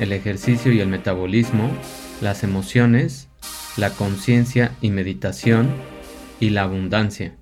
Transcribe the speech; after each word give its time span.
el 0.00 0.12
ejercicio 0.12 0.72
y 0.72 0.80
el 0.80 0.88
metabolismo, 0.88 1.70
las 2.22 2.42
emociones, 2.42 3.28
la 3.76 3.90
conciencia 3.90 4.74
y 4.80 4.90
meditación 4.90 5.68
y 6.40 6.50
la 6.50 6.62
abundancia. 6.62 7.36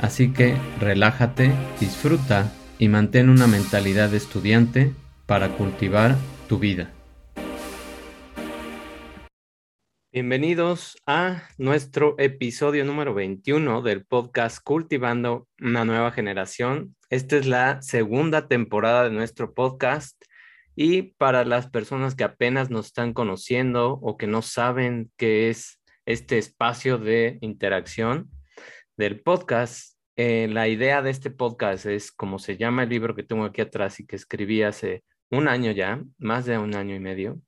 Así 0.00 0.32
que 0.32 0.56
relájate, 0.80 1.52
disfruta 1.80 2.52
y 2.78 2.88
mantén 2.88 3.30
una 3.30 3.46
mentalidad 3.46 4.10
de 4.10 4.16
estudiante 4.16 4.92
para 5.26 5.50
cultivar 5.50 6.16
tu 6.48 6.58
vida. 6.58 6.90
Bienvenidos 10.12 10.96
a 11.06 11.42
nuestro 11.58 12.16
episodio 12.18 12.84
número 12.84 13.14
21 13.14 13.82
del 13.82 14.04
podcast 14.04 14.58
Cultivando 14.62 15.48
una 15.60 15.84
nueva 15.84 16.12
generación. 16.12 16.96
Esta 17.08 17.36
es 17.36 17.46
la 17.46 17.82
segunda 17.82 18.46
temporada 18.46 19.04
de 19.04 19.10
nuestro 19.10 19.54
podcast 19.54 20.22
y 20.76 21.14
para 21.14 21.44
las 21.44 21.68
personas 21.68 22.14
que 22.14 22.24
apenas 22.24 22.70
nos 22.70 22.86
están 22.86 23.12
conociendo 23.12 23.92
o 23.92 24.16
que 24.16 24.26
no 24.26 24.42
saben 24.42 25.10
qué 25.16 25.50
es 25.50 25.80
este 26.06 26.38
espacio 26.38 26.98
de 26.98 27.38
interacción 27.40 28.30
del 28.96 29.20
podcast, 29.20 29.98
eh, 30.16 30.48
la 30.48 30.68
idea 30.68 31.02
de 31.02 31.10
este 31.10 31.30
podcast 31.30 31.86
es, 31.86 32.12
como 32.12 32.38
se 32.38 32.56
llama 32.56 32.84
el 32.84 32.88
libro 32.88 33.14
que 33.14 33.22
tengo 33.22 33.44
aquí 33.44 33.60
atrás 33.60 33.98
y 34.00 34.06
que 34.06 34.16
escribí 34.16 34.62
hace 34.62 35.02
un 35.30 35.48
año 35.48 35.72
ya, 35.72 36.02
más 36.18 36.44
de 36.44 36.58
un 36.58 36.74
año 36.74 36.94
y 36.94 37.00
medio, 37.00 37.40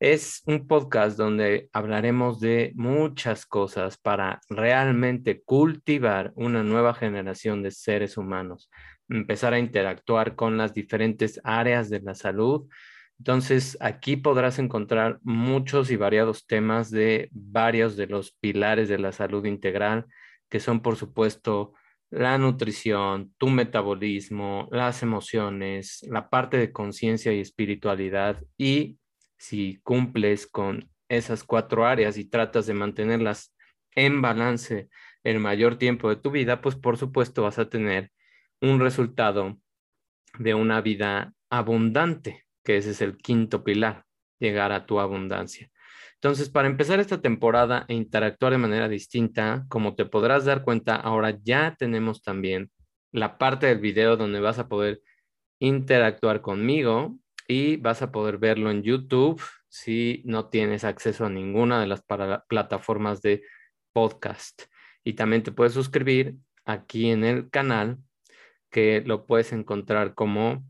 es 0.00 0.42
un 0.46 0.68
podcast 0.68 1.16
donde 1.16 1.68
hablaremos 1.72 2.38
de 2.40 2.72
muchas 2.76 3.46
cosas 3.46 3.98
para 3.98 4.40
realmente 4.48 5.42
cultivar 5.42 6.32
una 6.36 6.62
nueva 6.62 6.94
generación 6.94 7.62
de 7.62 7.72
seres 7.72 8.16
humanos, 8.16 8.70
empezar 9.08 9.54
a 9.54 9.58
interactuar 9.58 10.34
con 10.34 10.56
las 10.56 10.74
diferentes 10.74 11.40
áreas 11.44 11.90
de 11.90 12.00
la 12.00 12.14
salud. 12.14 12.68
Entonces, 13.18 13.76
aquí 13.80 14.16
podrás 14.16 14.58
encontrar 14.58 15.18
muchos 15.22 15.90
y 15.90 15.96
variados 15.96 16.46
temas 16.46 16.90
de 16.90 17.28
varios 17.32 17.96
de 17.96 18.06
los 18.06 18.32
pilares 18.32 18.88
de 18.88 18.98
la 18.98 19.12
salud 19.12 19.44
integral, 19.44 20.06
que 20.48 20.60
son, 20.60 20.80
por 20.80 20.96
supuesto, 20.96 21.74
la 22.10 22.38
nutrición, 22.38 23.34
tu 23.36 23.48
metabolismo, 23.48 24.68
las 24.70 25.02
emociones, 25.02 26.06
la 26.08 26.30
parte 26.30 26.56
de 26.56 26.72
conciencia 26.72 27.32
y 27.32 27.40
espiritualidad. 27.40 28.42
Y 28.56 28.98
si 29.36 29.80
cumples 29.82 30.46
con 30.46 30.88
esas 31.08 31.44
cuatro 31.44 31.86
áreas 31.86 32.18
y 32.18 32.24
tratas 32.24 32.66
de 32.66 32.74
mantenerlas 32.74 33.54
en 33.94 34.22
balance 34.22 34.88
el 35.24 35.40
mayor 35.40 35.76
tiempo 35.76 36.08
de 36.08 36.16
tu 36.16 36.30
vida, 36.30 36.60
pues 36.60 36.76
por 36.76 36.96
supuesto 36.96 37.42
vas 37.42 37.58
a 37.58 37.68
tener 37.68 38.10
un 38.60 38.80
resultado 38.80 39.58
de 40.38 40.54
una 40.54 40.80
vida 40.80 41.34
abundante, 41.50 42.44
que 42.64 42.76
ese 42.76 42.90
es 42.90 43.00
el 43.00 43.16
quinto 43.16 43.64
pilar, 43.64 44.04
llegar 44.38 44.72
a 44.72 44.86
tu 44.86 45.00
abundancia. 45.00 45.70
Entonces, 46.14 46.50
para 46.50 46.66
empezar 46.66 46.98
esta 46.98 47.20
temporada 47.20 47.84
e 47.88 47.94
interactuar 47.94 48.52
de 48.52 48.58
manera 48.58 48.88
distinta, 48.88 49.64
como 49.68 49.94
te 49.94 50.04
podrás 50.04 50.44
dar 50.44 50.64
cuenta, 50.64 50.96
ahora 50.96 51.38
ya 51.42 51.76
tenemos 51.78 52.22
también 52.22 52.70
la 53.12 53.38
parte 53.38 53.66
del 53.66 53.78
video 53.78 54.16
donde 54.16 54.40
vas 54.40 54.58
a 54.58 54.68
poder 54.68 55.00
interactuar 55.60 56.40
conmigo 56.40 57.16
y 57.46 57.76
vas 57.76 58.02
a 58.02 58.10
poder 58.10 58.38
verlo 58.38 58.70
en 58.70 58.82
YouTube 58.82 59.40
si 59.68 60.22
no 60.24 60.48
tienes 60.48 60.84
acceso 60.84 61.24
a 61.24 61.30
ninguna 61.30 61.80
de 61.80 61.86
las 61.86 62.02
plataformas 62.48 63.22
de 63.22 63.42
podcast. 63.92 64.62
Y 65.04 65.14
también 65.14 65.42
te 65.42 65.52
puedes 65.52 65.72
suscribir 65.72 66.36
aquí 66.64 67.10
en 67.10 67.24
el 67.24 67.48
canal 67.48 67.98
que 68.70 69.02
lo 69.04 69.26
puedes 69.26 69.52
encontrar 69.52 70.14
como 70.14 70.64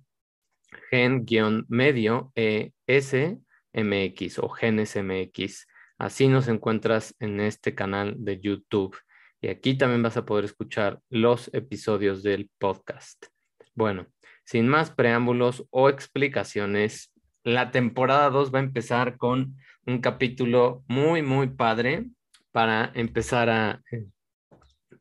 gen-medio 0.90 2.32
ESMX 2.34 4.38
o 4.38 4.48
GenesMX. 4.48 5.66
Así 5.98 6.28
nos 6.28 6.48
encuentras 6.48 7.14
en 7.18 7.40
este 7.40 7.74
canal 7.74 8.14
de 8.18 8.40
YouTube. 8.40 8.96
Y 9.40 9.48
aquí 9.48 9.76
también 9.76 10.02
vas 10.02 10.16
a 10.16 10.24
poder 10.24 10.44
escuchar 10.44 11.00
los 11.10 11.52
episodios 11.52 12.22
del 12.22 12.50
podcast. 12.58 13.26
Bueno, 13.74 14.06
sin 14.44 14.68
más 14.68 14.90
preámbulos 14.90 15.66
o 15.70 15.88
explicaciones, 15.88 17.12
la 17.44 17.70
temporada 17.70 18.30
2 18.30 18.52
va 18.52 18.58
a 18.58 18.62
empezar 18.62 19.16
con 19.16 19.56
un 19.86 20.00
capítulo 20.00 20.84
muy, 20.88 21.22
muy 21.22 21.48
padre 21.48 22.06
para 22.50 22.90
empezar 22.94 23.50
a, 23.50 23.82
eh, 23.90 24.06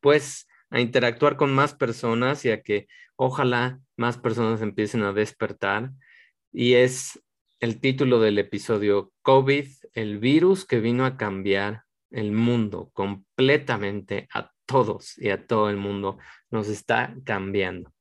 pues, 0.02 0.48
a 0.70 0.80
interactuar 0.80 1.38
con 1.38 1.54
más 1.54 1.74
personas 1.74 2.46
y 2.46 2.52
a 2.52 2.62
que 2.62 2.88
ojalá 3.16 3.80
más 3.96 4.18
personas 4.18 4.62
empiecen 4.62 5.04
a 5.04 5.14
despertar. 5.14 5.92
Y 6.52 6.74
es 6.74 7.22
el 7.60 7.80
título 7.80 8.20
del 8.20 8.38
episodio, 8.40 9.12
COVID, 9.22 9.68
el 9.94 10.20
virus 10.20 10.66
que 10.66 10.80
vino 10.80 11.06
a 11.06 11.18
cambiar 11.18 11.84
el 12.12 12.32
mundo 12.32 12.90
completamente 12.94 14.28
a 14.34 14.52
todos 14.66 15.18
y 15.18 15.30
a 15.30 15.48
todo 15.48 15.70
el 15.70 15.78
mundo, 15.78 16.18
nos 16.52 16.68
está 16.68 17.16
cambiando. 17.24 17.94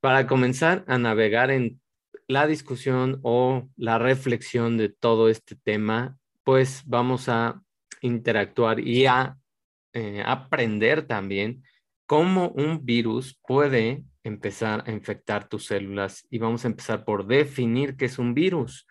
Para 0.00 0.26
comenzar 0.26 0.84
a 0.86 0.98
navegar 0.98 1.50
en 1.50 1.80
la 2.28 2.46
discusión 2.46 3.20
o 3.22 3.68
la 3.76 3.98
reflexión 3.98 4.76
de 4.76 4.88
todo 4.88 5.28
este 5.28 5.56
tema, 5.56 6.16
pues 6.44 6.82
vamos 6.86 7.28
a 7.28 7.62
interactuar 8.00 8.80
y 8.80 9.06
a 9.06 9.36
eh, 9.92 10.22
aprender 10.24 11.06
también 11.06 11.64
cómo 12.06 12.50
un 12.50 12.84
virus 12.84 13.38
puede 13.46 14.04
empezar 14.24 14.84
a 14.86 14.92
infectar 14.92 15.48
tus 15.48 15.66
células 15.66 16.26
y 16.30 16.38
vamos 16.38 16.64
a 16.64 16.68
empezar 16.68 17.04
por 17.04 17.26
definir 17.26 17.96
qué 17.96 18.06
es 18.06 18.18
un 18.18 18.34
virus 18.34 18.86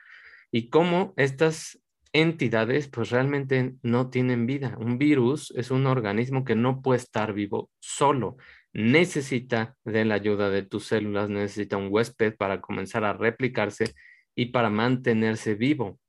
y 0.51 0.69
cómo 0.69 1.13
estas 1.17 1.81
entidades 2.13 2.87
pues 2.87 3.09
realmente 3.09 3.75
no 3.81 4.09
tienen 4.09 4.45
vida. 4.45 4.77
Un 4.79 4.97
virus 4.97 5.51
es 5.55 5.71
un 5.71 5.85
organismo 5.85 6.45
que 6.45 6.55
no 6.55 6.81
puede 6.81 6.99
estar 6.99 7.33
vivo 7.33 7.69
solo, 7.79 8.37
necesita 8.71 9.75
de 9.83 10.05
la 10.05 10.15
ayuda 10.15 10.49
de 10.49 10.63
tus 10.63 10.85
células, 10.85 11.29
necesita 11.29 11.77
un 11.77 11.87
huésped 11.89 12.35
para 12.35 12.61
comenzar 12.61 13.03
a 13.03 13.13
replicarse 13.13 13.93
y 14.35 14.47
para 14.47 14.69
mantenerse 14.69 15.55
vivo. 15.55 15.99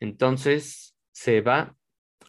Entonces 0.00 0.96
se 1.12 1.40
va 1.40 1.76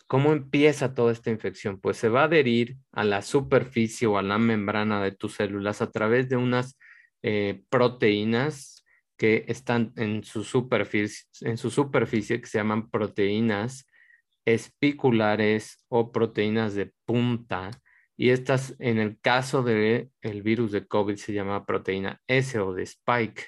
¿Cómo 0.08 0.34
empieza 0.34 0.94
toda 0.94 1.12
esta 1.12 1.32
infección? 1.32 1.80
Pues 1.80 1.98
se 1.98 2.10
va 2.10 2.22
a 2.22 2.26
adherir 2.26 2.78
a 2.92 3.04
la 3.04 3.22
superficie 3.24 4.08
o 4.08 4.18
a 4.18 4.22
la 4.22 4.38
membrana 4.38 5.04
de 5.04 5.12
tus 5.12 5.36
células 5.36 5.82
a 5.82 5.92
través 5.92 6.30
de 6.30 6.38
unas 6.38 6.78
eh, 7.24 7.64
proteínas 7.70 8.86
que 9.18 9.46
están 9.48 9.94
en 9.96 10.24
su, 10.24 10.44
superficie, 10.44 11.26
en 11.42 11.58
su 11.58 11.72
superficie, 11.72 12.40
que 12.40 12.48
se 12.48 12.60
llaman 12.60 12.90
proteínas 12.92 13.88
espiculares 14.46 15.84
o 15.88 16.12
proteínas 16.12 16.76
de 16.76 16.94
punta. 17.06 17.72
Y 18.16 18.30
estas, 18.30 18.76
en 18.80 19.00
el 19.00 19.20
caso 19.20 19.64
del 19.64 20.12
el 20.22 20.42
virus 20.44 20.72
de 20.72 20.88
COVID, 20.88 21.16
se 21.16 21.34
llama 21.34 21.66
proteína 21.66 22.22
S 22.28 22.60
o 22.60 22.74
de 22.74 22.84
spike, 22.84 23.48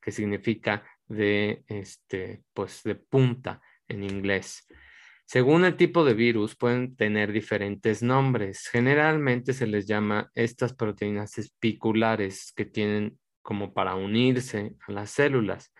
que 0.00 0.10
significa 0.10 0.84
de, 1.06 1.64
este, 1.66 2.42
pues, 2.54 2.82
de 2.82 2.94
punta 2.94 3.60
en 3.88 4.04
inglés. 4.04 4.66
Según 5.32 5.64
el 5.64 5.78
tipo 5.78 6.04
de 6.04 6.12
virus, 6.12 6.56
pueden 6.56 6.94
tener 6.94 7.32
diferentes 7.32 8.02
nombres. 8.02 8.68
Generalmente 8.68 9.54
se 9.54 9.66
les 9.66 9.86
llama 9.86 10.30
estas 10.34 10.74
proteínas 10.74 11.38
espiculares 11.38 12.52
que 12.54 12.66
tienen 12.66 13.18
como 13.40 13.72
para 13.72 13.94
unirse 13.94 14.74
a 14.86 14.92
las 14.92 15.10
células. 15.10 15.72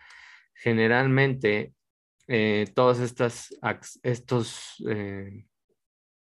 Generalmente, 0.54 1.74
eh, 2.28 2.64
todas 2.74 2.98
estas 3.00 3.54
estos, 4.02 4.82
eh, 4.88 5.44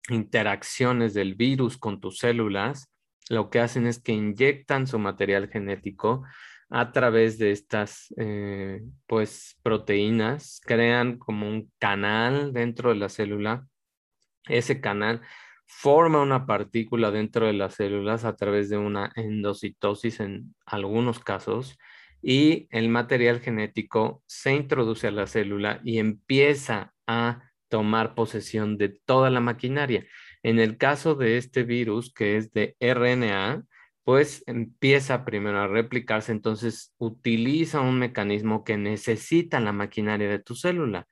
interacciones 0.08 1.14
del 1.14 1.36
virus 1.36 1.78
con 1.78 2.00
tus 2.00 2.20
células, 2.20 2.90
lo 3.28 3.50
que 3.50 3.60
hacen 3.60 3.86
es 3.86 4.00
que 4.02 4.14
inyectan 4.14 4.88
su 4.88 4.98
material 4.98 5.50
genético 5.50 6.24
a 6.70 6.92
través 6.92 7.38
de 7.38 7.52
estas 7.52 8.14
eh, 8.18 8.82
pues 9.08 9.58
proteínas 9.64 10.62
crean 10.64 11.18
como 11.18 11.48
un 11.48 11.72
canal 11.80 12.54
dentro 12.54 12.90
de 12.90 12.96
la 12.96 13.10
célula 13.10 13.68
ese 14.48 14.82
canal 14.82 15.22
forma 15.66 16.22
una 16.22 16.46
partícula 16.46 17.12
dentro 17.12 17.48
de 17.48 17.54
las 17.54 17.76
células 17.76 18.26
a 18.26 18.36
través 18.36 18.70
de 18.70 18.78
una 18.78 19.12
endocitosis 19.16 20.20
en 20.20 20.56
algunos 20.66 21.20
casos 21.20 21.78
y 22.22 22.68
el 22.72 22.90
material 22.90 23.40
genético 23.40 24.24
se 24.26 24.54
introduce 24.54 25.08
a 25.08 25.12
la 25.12 25.28
célula 25.28 25.80
y 25.84 26.00
empieza 26.00 26.94
a 27.08 27.44
tomar 27.70 28.16
posesión 28.16 28.78
de 28.78 28.90
toda 28.90 29.30
la 29.30 29.40
maquinaria. 29.40 30.06
En 30.44 30.60
el 30.60 30.78
caso 30.78 31.16
de 31.16 31.38
este 31.38 31.64
virus, 31.64 32.14
que 32.14 32.38
es 32.38 32.52
de 32.52 32.76
RNA, 32.80 33.64
pues 34.10 34.44
empieza 34.48 35.24
primero 35.24 35.60
a 35.60 35.68
replicarse, 35.68 36.32
entonces 36.32 36.96
utiliza 36.98 37.80
un 37.80 38.00
mecanismo 38.00 38.64
que 38.64 38.76
necesita 38.76 39.60
la 39.60 39.72
maquinaria 39.72 40.28
de 40.28 40.40
tu 40.40 40.56
célula 40.56 41.08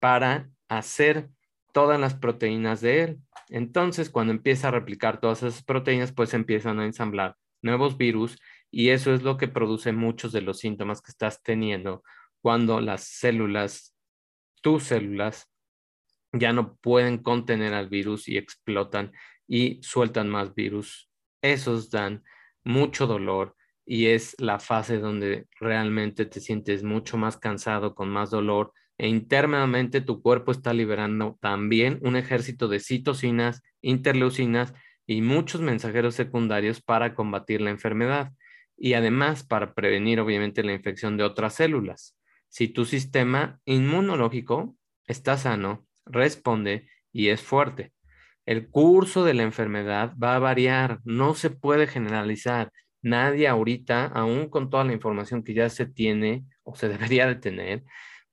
para 0.00 0.50
hacer 0.68 1.30
todas 1.72 1.98
las 1.98 2.12
proteínas 2.12 2.82
de 2.82 3.04
él. 3.04 3.18
Entonces, 3.48 4.10
cuando 4.10 4.34
empieza 4.34 4.68
a 4.68 4.70
replicar 4.70 5.18
todas 5.18 5.42
esas 5.42 5.64
proteínas, 5.64 6.12
pues 6.12 6.34
empiezan 6.34 6.78
a 6.78 6.84
ensamblar 6.84 7.36
nuevos 7.62 7.96
virus 7.96 8.38
y 8.70 8.90
eso 8.90 9.14
es 9.14 9.22
lo 9.22 9.38
que 9.38 9.48
produce 9.48 9.92
muchos 9.92 10.30
de 10.30 10.42
los 10.42 10.58
síntomas 10.58 11.00
que 11.00 11.10
estás 11.10 11.42
teniendo 11.42 12.02
cuando 12.42 12.82
las 12.82 13.04
células, 13.04 13.96
tus 14.60 14.82
células, 14.82 15.48
ya 16.34 16.52
no 16.52 16.76
pueden 16.76 17.16
contener 17.16 17.72
al 17.72 17.88
virus 17.88 18.28
y 18.28 18.36
explotan 18.36 19.10
y 19.48 19.82
sueltan 19.82 20.28
más 20.28 20.54
virus. 20.54 21.08
Esos 21.40 21.88
dan 21.88 22.22
mucho 22.64 23.06
dolor 23.06 23.56
y 23.84 24.06
es 24.06 24.34
la 24.38 24.58
fase 24.58 24.98
donde 24.98 25.46
realmente 25.60 26.26
te 26.26 26.40
sientes 26.40 26.82
mucho 26.82 27.16
más 27.16 27.36
cansado, 27.36 27.94
con 27.94 28.08
más 28.08 28.30
dolor 28.30 28.72
e 28.98 29.08
internamente 29.08 30.00
tu 30.00 30.22
cuerpo 30.22 30.52
está 30.52 30.72
liberando 30.72 31.38
también 31.40 31.98
un 32.02 32.16
ejército 32.16 32.68
de 32.68 32.78
citocinas, 32.78 33.62
interleucinas 33.80 34.74
y 35.06 35.22
muchos 35.22 35.60
mensajeros 35.60 36.14
secundarios 36.14 36.80
para 36.80 37.14
combatir 37.14 37.60
la 37.60 37.70
enfermedad 37.70 38.32
y 38.76 38.94
además 38.94 39.44
para 39.44 39.74
prevenir 39.74 40.20
obviamente 40.20 40.62
la 40.62 40.72
infección 40.72 41.16
de 41.16 41.24
otras 41.24 41.54
células. 41.54 42.16
Si 42.48 42.68
tu 42.68 42.84
sistema 42.84 43.60
inmunológico 43.64 44.76
está 45.06 45.36
sano, 45.36 45.86
responde 46.04 46.88
y 47.12 47.28
es 47.28 47.40
fuerte. 47.40 47.92
El 48.44 48.68
curso 48.68 49.24
de 49.24 49.34
la 49.34 49.42
enfermedad 49.44 50.14
va 50.22 50.34
a 50.34 50.40
variar, 50.40 51.00
no 51.04 51.34
se 51.34 51.50
puede 51.50 51.86
generalizar. 51.86 52.72
Nadie 53.00 53.48
ahorita, 53.48 54.06
aún 54.06 54.48
con 54.48 54.70
toda 54.70 54.84
la 54.84 54.92
información 54.92 55.42
que 55.42 55.54
ya 55.54 55.68
se 55.68 55.86
tiene 55.86 56.44
o 56.64 56.74
se 56.74 56.88
debería 57.16 57.26
de 57.26 57.36
tener, 57.36 57.84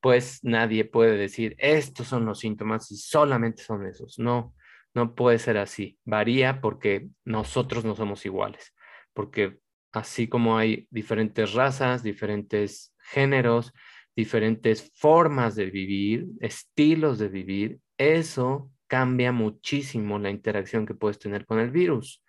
pues 0.02 0.40
nadie 0.44 0.86
puede 0.86 1.18
decir, 1.18 1.56
estos 1.60 2.08
son 2.08 2.26
los 2.26 2.40
síntomas 2.40 2.92
y 2.92 2.98
solamente 2.98 3.64
son 3.64 3.86
esos. 3.86 4.18
No, 4.20 4.56
no 4.94 5.16
puede 5.16 5.40
ser 5.40 5.58
así. 5.58 6.00
Varía 6.06 6.62
porque 6.62 7.10
nosotros 7.26 7.86
no 7.86 7.96
somos 7.96 8.26
iguales, 8.26 8.74
porque 9.14 9.60
así 9.92 10.28
como 10.28 10.58
hay 10.58 10.88
diferentes 10.90 11.54
razas, 11.54 12.04
diferentes 12.04 12.94
géneros, 13.00 13.74
diferentes 14.16 14.92
formas 14.96 15.56
de 15.56 15.66
vivir, 15.66 16.28
estilos 16.40 17.20
de 17.20 17.28
vivir, 17.28 17.80
eso 17.98 18.72
cambia 18.90 19.32
muchísimo 19.32 20.20
la 20.20 20.32
interacción 20.32 20.86
que 20.86 20.96
puedes 20.96 21.20
tener 21.20 21.46
con 21.46 21.60
el 21.60 21.72
virus. 21.72 22.24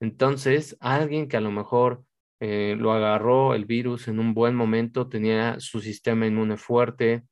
Entonces, 0.00 0.76
alguien 0.80 1.28
que 1.28 1.36
a 1.36 1.40
lo 1.40 1.50
mejor 1.50 2.04
eh, 2.40 2.76
lo 2.78 2.92
agarró 2.92 3.54
el 3.54 3.64
virus 3.64 4.08
en 4.08 4.20
un 4.20 4.34
buen 4.34 4.54
momento, 4.54 5.08
tenía 5.08 5.58
su 5.60 5.80
sistema 5.80 6.26
inmune 6.26 6.56
fuerte, 6.56 7.24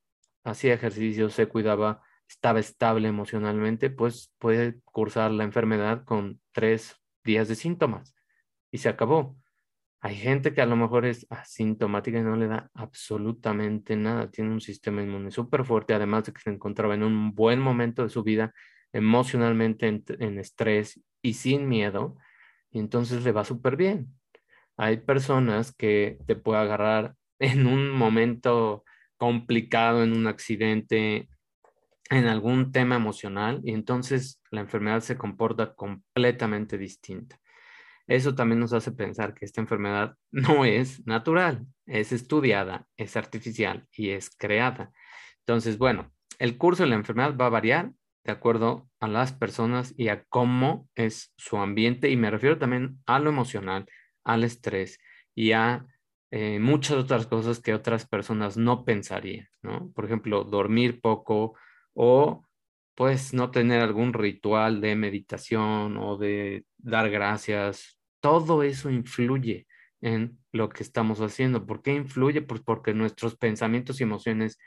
hacía 0.45 0.75
ejercicio, 0.75 1.29
se 1.31 1.47
cuidaba, 1.49 2.03
estaba 2.29 2.61
estable 2.61 3.09
emocionalmente, 3.09 3.91
pues 3.91 4.33
puede 4.39 4.81
cursar 4.85 5.31
la 5.33 5.45
enfermedad 5.45 6.05
con 6.05 6.41
tres 6.53 6.97
días 7.25 7.49
de 7.49 7.57
síntomas 7.57 8.15
y 8.71 8.79
se 8.79 8.89
acabó. 8.89 9.37
Hay 10.04 10.16
gente 10.16 10.52
que 10.52 10.60
a 10.60 10.66
lo 10.66 10.75
mejor 10.75 11.06
es 11.06 11.28
asintomática 11.31 12.19
y 12.19 12.22
no 12.22 12.34
le 12.34 12.49
da 12.49 12.69
absolutamente 12.75 13.94
nada. 13.94 14.28
Tiene 14.32 14.50
un 14.50 14.60
sistema 14.60 15.00
inmune 15.00 15.31
súper 15.31 15.64
fuerte, 15.64 15.94
además 15.94 16.25
de 16.25 16.32
que 16.32 16.40
se 16.40 16.50
encontraba 16.50 16.94
en 16.96 17.04
un 17.04 17.32
buen 17.37 17.60
momento 17.60 18.02
de 18.02 18.08
su 18.08 18.25
vida, 18.25 18.52
emocionalmente 18.93 19.87
en, 19.87 20.38
estrés 20.40 21.00
y 21.22 21.34
sin 21.34 21.69
miedo, 21.69 22.16
y 22.72 22.81
entonces 22.81 23.22
le 23.22 23.31
va 23.31 23.44
súper 23.44 23.76
bien. 23.76 24.08
Hay 24.76 24.96
personas 24.99 25.72
que 25.72 26.19
te 26.26 26.34
puede 26.34 26.60
agarrar 26.60 27.14
en 27.38 27.69
un 27.69 27.88
momento 27.90 28.84
complicado, 29.16 30.02
en 30.02 30.16
un 30.16 30.26
accidente, 30.26 31.28
en 32.10 32.26
algún 32.26 32.72
tema 32.72 32.96
emocional, 32.96 33.60
y 33.62 33.72
entonces 33.72 34.43
la 34.50 34.62
enfermedad 34.62 35.00
se 35.00 35.16
comporta 35.16 35.75
completamente 35.75 36.76
distinta. 36.76 37.38
Eso 38.12 38.35
también 38.35 38.61
nos 38.61 38.75
hace 38.75 38.93
pensar 38.93 39.32
que 39.32 39.47
esta 39.47 39.62
enfermedad 39.62 40.19
no 40.31 40.67
es 40.67 41.06
natural, 41.06 41.67
es 41.87 42.12
estudiada, 42.12 42.87
es 42.99 43.17
artificial 43.17 43.88
y 43.91 44.11
es 44.11 44.29
creada. 44.29 44.93
Entonces, 45.38 45.79
bueno, 45.79 46.12
el 46.38 46.59
curso 46.59 46.82
de 46.82 46.91
la 46.91 46.97
enfermedad 46.97 47.35
va 47.38 47.47
a 47.47 47.56
variar 47.61 47.93
de 48.25 48.32
acuerdo 48.32 48.91
a 49.00 49.09
las 49.09 49.32
personas 49.32 49.94
y 49.97 50.09
a 50.09 50.25
cómo 50.25 50.91
es 50.94 51.32
su 51.38 51.56
ambiente 51.56 52.11
y 52.11 52.19
me 52.19 52.31
refiero 52.31 52.59
también 52.59 52.99
a 53.06 53.19
lo 53.19 53.31
emocional, 53.31 53.87
al 54.25 54.44
estrés 54.44 54.99
y 55.35 55.53
a 55.53 55.87
eh, 56.31 56.59
muchas 56.61 56.99
otras 56.99 57.26
cosas 57.26 57.61
que 57.61 57.73
otras 57.73 58.06
personas 58.06 58.59
no 58.59 58.85
pensarían, 58.85 59.49
¿no? 59.62 59.91
Por 59.93 60.05
ejemplo, 60.05 60.44
dormir 60.44 61.00
poco 61.00 61.55
o 61.94 62.47
pues 62.94 63.32
no 63.32 63.50
tener 63.50 63.81
algún 63.81 64.12
ritual 64.12 64.82
de 64.82 64.97
meditación 64.97 65.97
o 65.97 66.19
de 66.19 66.67
dar 66.76 67.09
gracias, 67.09 67.99
todo 68.23 68.63
eso 68.63 68.89
influye 68.89 69.67
en 70.01 70.39
lo 70.53 70.69
que 70.69 70.83
estamos 70.83 71.21
haciendo. 71.21 71.67
¿Por 71.67 71.83
qué 71.83 71.93
influye? 71.93 72.41
Pues 72.41 72.63
porque 72.63 72.95
nuestros 72.95 73.37
pensamientos 73.37 74.01
y 74.01 74.05
emociones 74.05 74.59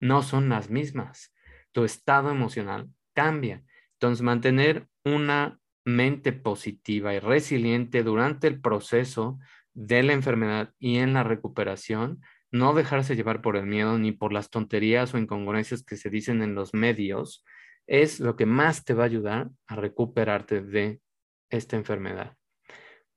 no 0.00 0.22
son 0.22 0.48
las 0.48 0.68
mismas. 0.68 1.32
Tu 1.72 1.84
estado 1.84 2.30
emocional 2.30 2.90
cambia. 3.14 3.64
Entonces, 3.94 4.22
mantener 4.22 4.88
una 5.04 5.60
mente 5.84 6.32
positiva 6.32 7.14
y 7.14 7.20
resiliente 7.20 8.02
durante 8.02 8.48
el 8.48 8.60
proceso 8.60 9.38
de 9.74 10.02
la 10.02 10.12
enfermedad 10.12 10.74
y 10.78 10.96
en 10.96 11.12
la 11.12 11.22
recuperación, 11.22 12.20
no 12.50 12.74
dejarse 12.74 13.16
llevar 13.16 13.42
por 13.42 13.56
el 13.56 13.66
miedo 13.66 13.98
ni 13.98 14.10
por 14.10 14.32
las 14.32 14.50
tonterías 14.50 15.14
o 15.14 15.18
incongruencias 15.18 15.84
que 15.84 15.96
se 15.96 16.10
dicen 16.10 16.42
en 16.42 16.54
los 16.54 16.74
medios, 16.74 17.44
es 17.86 18.18
lo 18.18 18.34
que 18.36 18.46
más 18.46 18.84
te 18.84 18.94
va 18.94 19.04
a 19.04 19.06
ayudar 19.06 19.50
a 19.66 19.76
recuperarte 19.76 20.62
de 20.62 21.00
esta 21.50 21.76
enfermedad. 21.76 22.36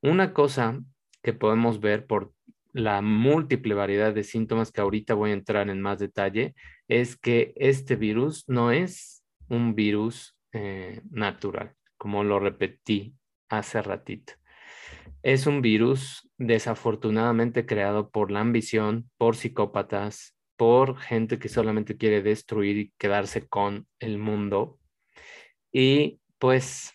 Una 0.01 0.33
cosa 0.33 0.79
que 1.23 1.33
podemos 1.33 1.79
ver 1.79 2.05
por 2.05 2.33
la 2.73 3.01
múltiple 3.01 3.73
variedad 3.73 4.13
de 4.13 4.23
síntomas 4.23 4.71
que 4.71 4.81
ahorita 4.81 5.15
voy 5.15 5.31
a 5.31 5.33
entrar 5.33 5.69
en 5.69 5.81
más 5.81 5.99
detalle 5.99 6.53
es 6.87 7.17
que 7.17 7.53
este 7.55 7.95
virus 7.95 8.47
no 8.47 8.71
es 8.71 9.23
un 9.49 9.73
virus 9.73 10.37
eh, 10.53 11.01
natural, 11.09 11.73
como 11.97 12.23
lo 12.23 12.39
repetí 12.39 13.15
hace 13.49 13.81
ratito. 13.81 14.33
Es 15.23 15.47
un 15.47 15.61
virus 15.61 16.29
desafortunadamente 16.37 17.65
creado 17.65 18.09
por 18.09 18.31
la 18.31 18.41
ambición, 18.41 19.09
por 19.17 19.35
psicópatas, 19.35 20.35
por 20.55 20.97
gente 20.97 21.39
que 21.39 21.49
solamente 21.49 21.97
quiere 21.97 22.21
destruir 22.21 22.77
y 22.77 22.93
quedarse 22.97 23.47
con 23.47 23.87
el 23.99 24.17
mundo. 24.17 24.79
Y 25.71 26.19
pues 26.37 26.93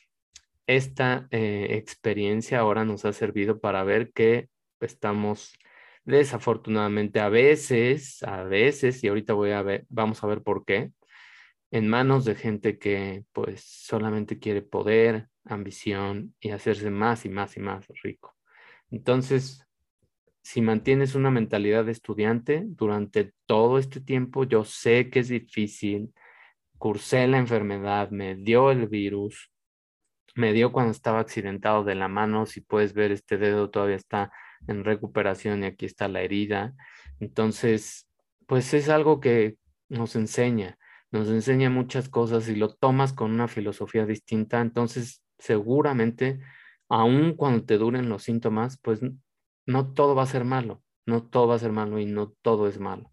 esta 0.66 1.28
eh, 1.30 1.68
experiencia 1.70 2.60
ahora 2.60 2.84
nos 2.84 3.04
ha 3.04 3.12
servido 3.12 3.60
para 3.60 3.84
ver 3.84 4.12
que 4.12 4.48
estamos 4.80 5.54
desafortunadamente 6.04 7.20
a 7.20 7.28
veces, 7.28 8.22
a 8.22 8.42
veces, 8.44 9.02
y 9.04 9.08
ahorita 9.08 9.34
voy 9.34 9.52
a 9.52 9.62
ver, 9.62 9.86
vamos 9.88 10.22
a 10.22 10.26
ver 10.26 10.42
por 10.42 10.64
qué, 10.64 10.92
en 11.70 11.88
manos 11.88 12.24
de 12.24 12.34
gente 12.34 12.78
que 12.78 13.24
pues 13.32 13.62
solamente 13.64 14.38
quiere 14.38 14.62
poder, 14.62 15.28
ambición 15.44 16.34
y 16.40 16.50
hacerse 16.50 16.90
más 16.90 17.24
y 17.24 17.28
más 17.28 17.56
y 17.56 17.60
más 17.60 17.86
rico. 18.02 18.34
Entonces, 18.90 19.66
si 20.42 20.60
mantienes 20.60 21.14
una 21.14 21.30
mentalidad 21.30 21.84
de 21.84 21.92
estudiante 21.92 22.64
durante 22.66 23.32
todo 23.46 23.78
este 23.78 24.00
tiempo, 24.00 24.44
yo 24.44 24.64
sé 24.64 25.08
que 25.08 25.20
es 25.20 25.28
difícil, 25.28 26.12
cursé 26.78 27.26
la 27.28 27.38
enfermedad, 27.38 28.10
me 28.10 28.34
dio 28.34 28.70
el 28.72 28.88
virus, 28.88 29.51
me 30.34 30.52
dio 30.52 30.72
cuando 30.72 30.92
estaba 30.92 31.20
accidentado 31.20 31.84
de 31.84 31.94
la 31.94 32.08
mano, 32.08 32.46
si 32.46 32.60
puedes 32.60 32.94
ver 32.94 33.12
este 33.12 33.36
dedo 33.36 33.70
todavía 33.70 33.96
está 33.96 34.32
en 34.66 34.84
recuperación 34.84 35.62
y 35.62 35.66
aquí 35.66 35.86
está 35.86 36.08
la 36.08 36.22
herida. 36.22 36.74
Entonces, 37.20 38.08
pues 38.46 38.74
es 38.74 38.88
algo 38.88 39.20
que 39.20 39.56
nos 39.88 40.16
enseña, 40.16 40.78
nos 41.10 41.28
enseña 41.28 41.70
muchas 41.70 42.08
cosas 42.08 42.48
y 42.48 42.56
lo 42.56 42.74
tomas 42.74 43.12
con 43.12 43.30
una 43.30 43.48
filosofía 43.48 44.06
distinta, 44.06 44.60
entonces 44.60 45.22
seguramente, 45.38 46.40
aun 46.88 47.34
cuando 47.34 47.64
te 47.64 47.78
duren 47.78 48.08
los 48.08 48.22
síntomas, 48.22 48.78
pues 48.78 49.00
no 49.66 49.92
todo 49.92 50.14
va 50.14 50.22
a 50.22 50.26
ser 50.26 50.44
malo, 50.44 50.82
no 51.06 51.22
todo 51.24 51.48
va 51.48 51.56
a 51.56 51.58
ser 51.58 51.72
malo 51.72 51.98
y 51.98 52.06
no 52.06 52.30
todo 52.42 52.68
es 52.68 52.78
malo. 52.78 53.11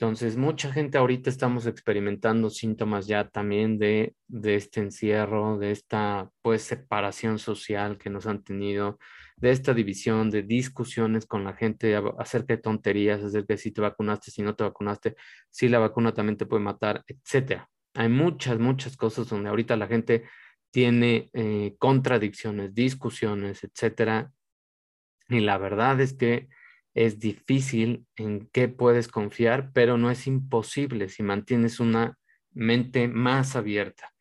Entonces, 0.00 0.38
mucha 0.38 0.72
gente 0.72 0.96
ahorita 0.96 1.28
estamos 1.28 1.66
experimentando 1.66 2.48
síntomas 2.48 3.06
ya 3.06 3.28
también 3.28 3.78
de, 3.78 4.14
de 4.28 4.54
este 4.54 4.80
encierro, 4.80 5.58
de 5.58 5.72
esta 5.72 6.30
pues 6.40 6.62
separación 6.62 7.38
social 7.38 7.98
que 7.98 8.08
nos 8.08 8.26
han 8.26 8.42
tenido, 8.42 8.98
de 9.36 9.50
esta 9.50 9.74
división, 9.74 10.30
de 10.30 10.42
discusiones 10.42 11.26
con 11.26 11.44
la 11.44 11.52
gente 11.52 12.00
acerca 12.18 12.54
de 12.54 12.62
tonterías, 12.62 13.22
acerca 13.22 13.52
de 13.52 13.58
si 13.58 13.72
te 13.72 13.82
vacunaste, 13.82 14.30
si 14.30 14.40
no 14.40 14.56
te 14.56 14.64
vacunaste, 14.64 15.16
si 15.50 15.68
la 15.68 15.80
vacuna 15.80 16.14
también 16.14 16.38
te 16.38 16.46
puede 16.46 16.62
matar, 16.62 17.04
etcétera. 17.06 17.68
Hay 17.92 18.08
muchas, 18.08 18.58
muchas 18.58 18.96
cosas 18.96 19.28
donde 19.28 19.50
ahorita 19.50 19.76
la 19.76 19.86
gente 19.86 20.24
tiene 20.70 21.28
eh, 21.34 21.74
contradicciones, 21.78 22.72
discusiones, 22.72 23.64
etcétera. 23.64 24.32
Y 25.28 25.40
la 25.40 25.58
verdad 25.58 26.00
es 26.00 26.14
que 26.14 26.48
es 26.94 27.18
difícil 27.18 28.06
en 28.16 28.48
qué 28.52 28.68
puedes 28.68 29.08
confiar, 29.08 29.70
pero 29.72 29.96
no 29.96 30.10
es 30.10 30.26
imposible 30.26 31.08
si 31.08 31.22
mantienes 31.22 31.80
una 31.80 32.18
mente 32.52 33.08
más 33.08 33.56
abierta. 33.56 34.12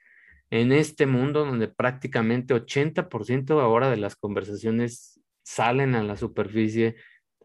En 0.51 0.71
este 0.71 1.05
mundo 1.05 1.45
donde 1.45 1.67
prácticamente 1.67 2.53
80% 2.53 3.61
ahora 3.61 3.89
de 3.89 3.97
las 3.97 4.15
conversaciones 4.15 5.19
salen 5.43 5.95
a 5.95 6.03
la 6.03 6.17
superficie, 6.17 6.95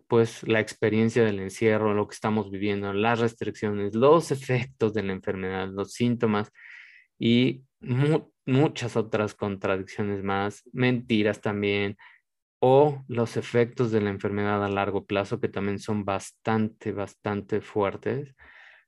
pues 0.09 0.43
la 0.47 0.61
experiencia 0.61 1.25
del 1.25 1.41
encierro, 1.41 1.95
lo 1.95 2.07
que 2.07 2.15
estamos 2.15 2.51
viviendo, 2.51 2.93
las 2.93 3.21
restricciones, 3.21 3.95
los 3.95 4.31
efectos 4.31 4.95
de 4.95 5.03
la 5.03 5.13
enfermedad, 5.13 5.69
los 5.69 5.93
síntomas 5.93 6.51
y 7.19 7.65
muchas 8.47 8.97
otras 8.97 9.35
contradicciones 9.35 10.23
más, 10.23 10.63
mentiras 10.73 11.41
también, 11.41 11.97
o 12.67 13.05
los 13.09 13.37
efectos 13.37 13.93
de 13.93 14.01
la 14.01 14.09
enfermedad 14.09 14.65
a 14.65 14.71
largo 14.71 15.05
plazo, 15.05 15.39
que 15.39 15.49
también 15.49 15.79
son 15.79 16.07
bastante, 16.07 16.93
bastante 16.93 17.61
fuertes. 17.61 18.35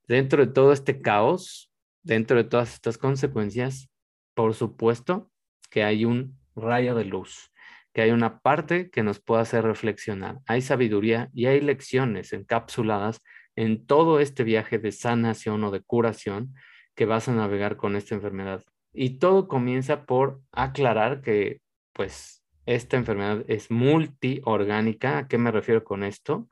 Dentro 0.08 0.46
de 0.46 0.50
todo 0.50 0.72
este 0.72 1.02
caos, 1.02 1.70
dentro 2.02 2.38
de 2.38 2.44
todas 2.44 2.72
estas 2.72 2.96
consecuencias, 2.96 3.90
por 4.32 4.54
supuesto 4.54 5.30
que 5.68 5.84
hay 5.84 6.06
un 6.06 6.38
rayo 6.54 6.94
de 6.94 7.04
luz, 7.04 7.52
que 7.92 8.00
hay 8.00 8.12
una 8.12 8.38
parte 8.38 8.88
que 8.88 9.02
nos 9.02 9.20
puede 9.20 9.42
hacer 9.42 9.62
reflexionar. 9.64 10.38
Hay 10.46 10.62
sabiduría 10.62 11.28
y 11.34 11.44
hay 11.44 11.60
lecciones 11.60 12.32
encapsuladas 12.32 13.20
en 13.56 13.84
todo 13.84 14.20
este 14.20 14.42
viaje 14.42 14.78
de 14.78 14.90
sanación 14.90 15.62
o 15.64 15.70
de 15.70 15.82
curación 15.82 16.54
que 16.94 17.04
vas 17.04 17.28
a 17.28 17.34
navegar 17.34 17.76
con 17.76 17.94
esta 17.94 18.14
enfermedad. 18.14 18.64
Y 18.94 19.18
todo 19.18 19.48
comienza 19.48 20.06
por 20.06 20.40
aclarar 20.50 21.20
que, 21.20 21.60
pues, 21.92 22.42
esta 22.66 22.96
enfermedad 22.96 23.44
es 23.48 23.70
multiorgánica. 23.70 25.18
¿A 25.18 25.28
qué 25.28 25.38
me 25.38 25.50
refiero 25.50 25.84
con 25.84 26.04
esto? 26.04 26.48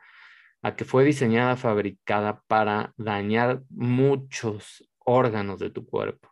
A 0.62 0.76
que 0.76 0.85
fue 0.85 1.04
diseñada, 1.04 1.56
fabricada 1.56 2.42
para 2.47 2.94
dañar 2.97 3.62
muchos 3.68 4.88
órganos 4.99 5.59
de 5.59 5.71
tu 5.71 5.85
cuerpo, 5.85 6.30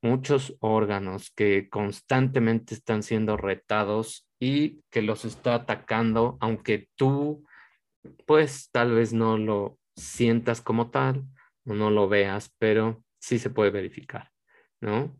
muchos 0.00 0.56
órganos 0.60 1.32
que 1.34 1.68
constantemente 1.68 2.74
están 2.74 3.02
siendo 3.02 3.36
retados 3.36 4.28
y 4.38 4.82
que 4.90 5.02
los 5.02 5.24
está 5.24 5.54
atacando, 5.54 6.36
aunque 6.40 6.88
tú, 6.94 7.44
pues 8.26 8.70
tal 8.70 8.94
vez 8.94 9.12
no 9.12 9.38
lo 9.38 9.78
sientas 9.96 10.60
como 10.60 10.90
tal 10.90 11.24
no 11.74 11.90
lo 11.90 12.08
veas, 12.08 12.54
pero 12.58 13.04
sí 13.18 13.38
se 13.38 13.50
puede 13.50 13.70
verificar, 13.70 14.30
¿no? 14.80 15.16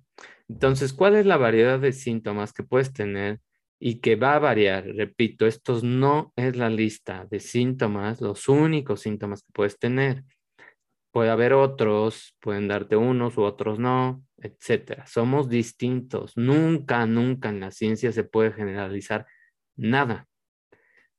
Entonces, 0.49 0.93
¿cuál 0.93 1.17
es 1.17 1.27
la 1.27 1.37
variedad 1.37 1.81
de 1.81 1.93
síntomas 1.93 2.53
que 2.53 2.63
puedes 2.63 2.93
tener 2.93 3.41
y 3.79 4.01
que 4.01 4.17
va 4.17 4.37
a 4.37 4.39
variar. 4.39 4.87
Repito, 4.87 5.47
estos 5.47 5.83
no 5.85 6.33
es 6.37 6.57
la 6.57 6.71
lista 6.71 7.27
de 7.31 7.41
síntomas, 7.41 8.21
los 8.21 8.49
únicos 8.49 9.01
síntomas 9.03 9.43
que 9.43 9.53
puedes 9.53 9.79
tener. 9.79 10.25
Puede 11.13 11.31
haber 11.31 11.53
otros, 11.55 12.37
pueden 12.41 12.69
darte 12.69 12.97
unos 12.97 13.39
u 13.39 13.43
otros 13.43 13.79
no, 13.79 14.23
etcétera. 14.39 15.07
Somos 15.07 15.49
distintos. 15.49 16.37
Nunca, 16.37 17.07
nunca 17.07 17.49
en 17.49 17.61
la 17.61 17.71
ciencia 17.71 18.13
se 18.13 18.25
puede 18.25 18.53
generalizar 18.53 19.27
nada. 19.77 20.27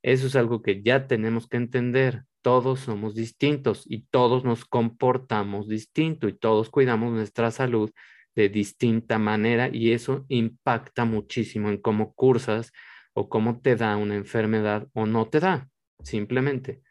Eso 0.03 0.27
es 0.27 0.35
algo 0.35 0.61
que 0.61 0.83
ya 0.83 1.07
tenemos 1.07 1.47
que 1.47 1.57
entender. 1.57 2.23
Todos 2.41 2.81
somos 2.81 3.15
distintos 3.15 3.83
y 3.87 4.03
todos 4.03 4.45
nos 4.45 4.65
comportamos 4.65 5.67
distinto 5.67 6.27
y 6.27 6.33
todos 6.37 6.69
cuidamos 6.69 7.11
nuestra 7.11 7.51
salud 7.51 7.91
de 8.37 8.49
distinta 8.49 9.17
manera 9.17 9.67
y 9.73 9.93
eso 9.93 10.25
impacta 10.29 11.05
muchísimo 11.05 11.69
en 11.69 11.81
cómo 11.81 12.13
cursas 12.13 12.71
o 13.13 13.29
cómo 13.29 13.61
te 13.61 13.75
da 13.75 13.97
una 13.97 14.13
enfermedad 14.13 14.87
o 14.93 15.07
no 15.07 15.27
te 15.27 15.39
da, 15.39 15.67
simplemente, 16.03 16.83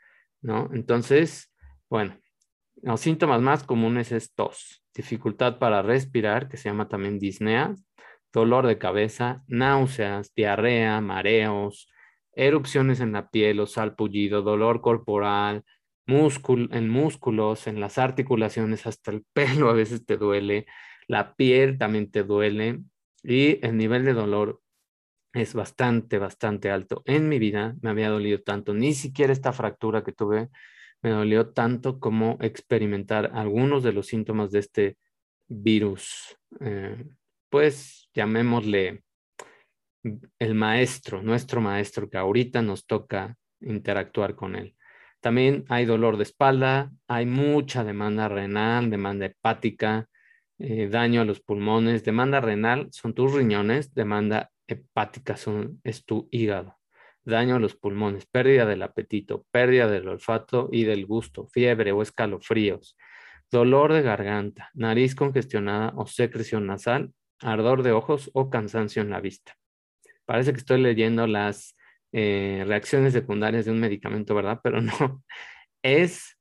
¿no? 0.43 0.69
Entonces, 0.75 1.55
bueno, 1.88 2.19
los 2.83 3.00
síntomas 3.00 3.41
más 3.41 3.62
comunes 3.62 4.11
es 4.11 4.35
tos, 4.35 4.83
dificultad 4.93 5.61
para 5.61 5.83
respirar, 5.83 6.49
que 6.49 6.57
se 6.57 6.69
llama 6.69 6.88
también 6.88 7.21
disnea, 7.21 7.76
dolor 8.33 8.67
de 8.67 8.79
cabeza, 8.79 9.45
náuseas, 9.47 10.35
diarrea, 10.35 11.00
mareos, 11.00 11.88
erupciones 12.33 12.99
en 12.99 13.12
la 13.12 13.31
piel 13.31 13.61
o 13.61 13.67
salpullido, 13.67 14.43
dolor 14.43 14.81
corporal, 14.81 15.62
en 16.09 16.88
músculos, 16.88 17.69
en 17.69 17.79
las 17.79 17.99
articulaciones, 17.99 18.85
hasta 18.88 19.12
el 19.12 19.25
pelo 19.33 19.71
a 19.71 19.75
veces 19.75 20.05
te 20.05 20.17
duele, 20.17 20.67
la 21.08 21.34
piel 21.34 21.78
también 21.78 22.10
te 22.10 22.22
duele 22.22 22.80
y 23.22 23.64
el 23.64 23.76
nivel 23.76 24.04
de 24.04 24.12
dolor 24.12 24.60
es 25.32 25.54
bastante, 25.54 26.18
bastante 26.18 26.70
alto. 26.70 27.02
En 27.04 27.28
mi 27.28 27.38
vida 27.38 27.76
me 27.82 27.90
había 27.90 28.08
dolido 28.08 28.40
tanto, 28.42 28.75
ni 28.75 28.94
siquiera 28.94 29.32
esta 29.32 29.52
fractura 29.52 30.02
que 30.02 30.12
tuve 30.12 30.48
me 31.02 31.10
dolió 31.10 31.50
tanto 31.50 32.00
como 32.00 32.38
experimentar 32.40 33.30
algunos 33.34 33.82
de 33.82 33.92
los 33.92 34.06
síntomas 34.06 34.50
de 34.50 34.58
este 34.60 34.98
virus. 35.46 36.36
Eh, 36.60 37.04
pues 37.48 38.08
llamémosle 38.14 39.02
el 40.38 40.54
maestro, 40.54 41.22
nuestro 41.22 41.60
maestro, 41.60 42.08
que 42.08 42.18
ahorita 42.18 42.62
nos 42.62 42.86
toca 42.86 43.36
interactuar 43.60 44.34
con 44.34 44.56
él. 44.56 44.76
También 45.20 45.64
hay 45.68 45.84
dolor 45.84 46.16
de 46.16 46.22
espalda, 46.25 46.92
hay 47.08 47.26
mucha 47.26 47.84
demanda 47.84 48.28
renal, 48.28 48.90
demanda 48.90 49.26
hepática, 49.26 50.08
eh, 50.58 50.88
daño 50.88 51.20
a 51.20 51.25
los 51.25 51.40
pulmones, 51.40 52.04
demanda 52.04 52.40
renal 52.40 52.88
son 52.90 53.14
tus 53.14 53.32
riñones, 53.32 53.94
demanda 53.94 54.50
hepática 54.66 55.36
son, 55.36 55.80
es 55.84 56.04
tu 56.04 56.28
hígado, 56.30 56.78
daño 57.25 57.56
a 57.56 57.58
los 57.58 57.75
pulmones, 57.76 58.26
pérdida 58.26 58.66
del 58.66 58.82
apetito, 58.82 59.44
pérdida 59.50 59.88
del 59.88 60.08
olfato 60.08 60.68
y 60.72 60.84
del 60.84 61.06
gusto, 61.06 61.46
fiebre 61.48 61.92
o 61.92 62.02
escalofríos, 62.02 62.96
dolor 63.50 63.92
de 63.92 64.02
garganta, 64.02 64.70
nariz 64.75 65.14
congestionada 65.14 65.92
o 65.96 66.06
secreción 66.06 66.66
nasal, 66.66 67.12
ardor 67.40 67.82
de 67.82 67.92
ojos 67.92 68.30
o 68.32 68.50
cansancio 68.50 69.02
en 69.02 69.10
la 69.10 69.20
vista. 69.20 69.56
Parece 70.25 70.52
que 70.52 70.58
estoy 70.58 70.80
leyendo 70.80 71.26
las 71.26 71.76
eh, 72.12 72.64
reacciones 72.66 73.12
secundarias 73.12 73.64
de 73.64 73.72
un 73.72 73.80
medicamento, 73.80 74.34
¿verdad? 74.34 74.60
Pero 74.64 74.80
no, 74.80 75.22
es 75.82 76.36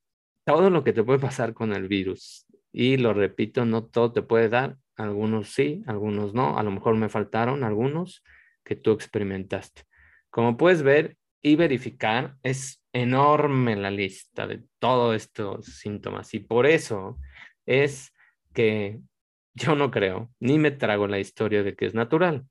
todo 0.46 0.70
lo 0.70 0.84
que 0.84 0.94
te 0.94 1.04
puede 1.04 1.20
pasar 1.20 1.54
con 1.54 1.74
el 1.74 1.88
virus. 1.88 2.46
Y 2.78 2.98
lo 2.98 3.14
repito, 3.14 3.64
no 3.64 3.86
todo 3.86 4.12
te 4.12 4.22
puede 4.22 4.50
dar, 4.50 4.76
algunos 4.98 5.48
sí, 5.48 5.82
algunos 5.88 6.34
no, 6.34 6.58
a 6.58 6.64
lo 6.64 6.72
mejor 6.72 6.98
me 6.98 7.08
faltaron 7.08 7.64
algunos 7.64 8.22
que 8.66 8.76
tú 8.76 8.92
experimentaste. 8.92 9.84
Como 10.30 10.58
puedes 10.58 10.84
ver 10.84 11.16
y 11.42 11.56
verificar, 11.56 12.36
es 12.44 12.84
enorme 12.92 13.78
la 13.78 13.92
lista 13.92 14.46
de 14.46 14.66
todos 14.78 15.16
estos 15.16 15.68
síntomas 15.68 16.34
y 16.34 16.40
por 16.40 16.66
eso 16.66 17.18
es 17.66 18.12
que 18.54 19.00
yo 19.54 19.78
no 19.78 19.90
creo, 19.90 20.30
ni 20.42 20.60
me 20.60 20.72
trago 20.72 21.08
la 21.08 21.20
historia 21.20 21.64
de 21.64 21.78
que 21.78 21.86
es 21.86 21.94
natural. 21.94 22.46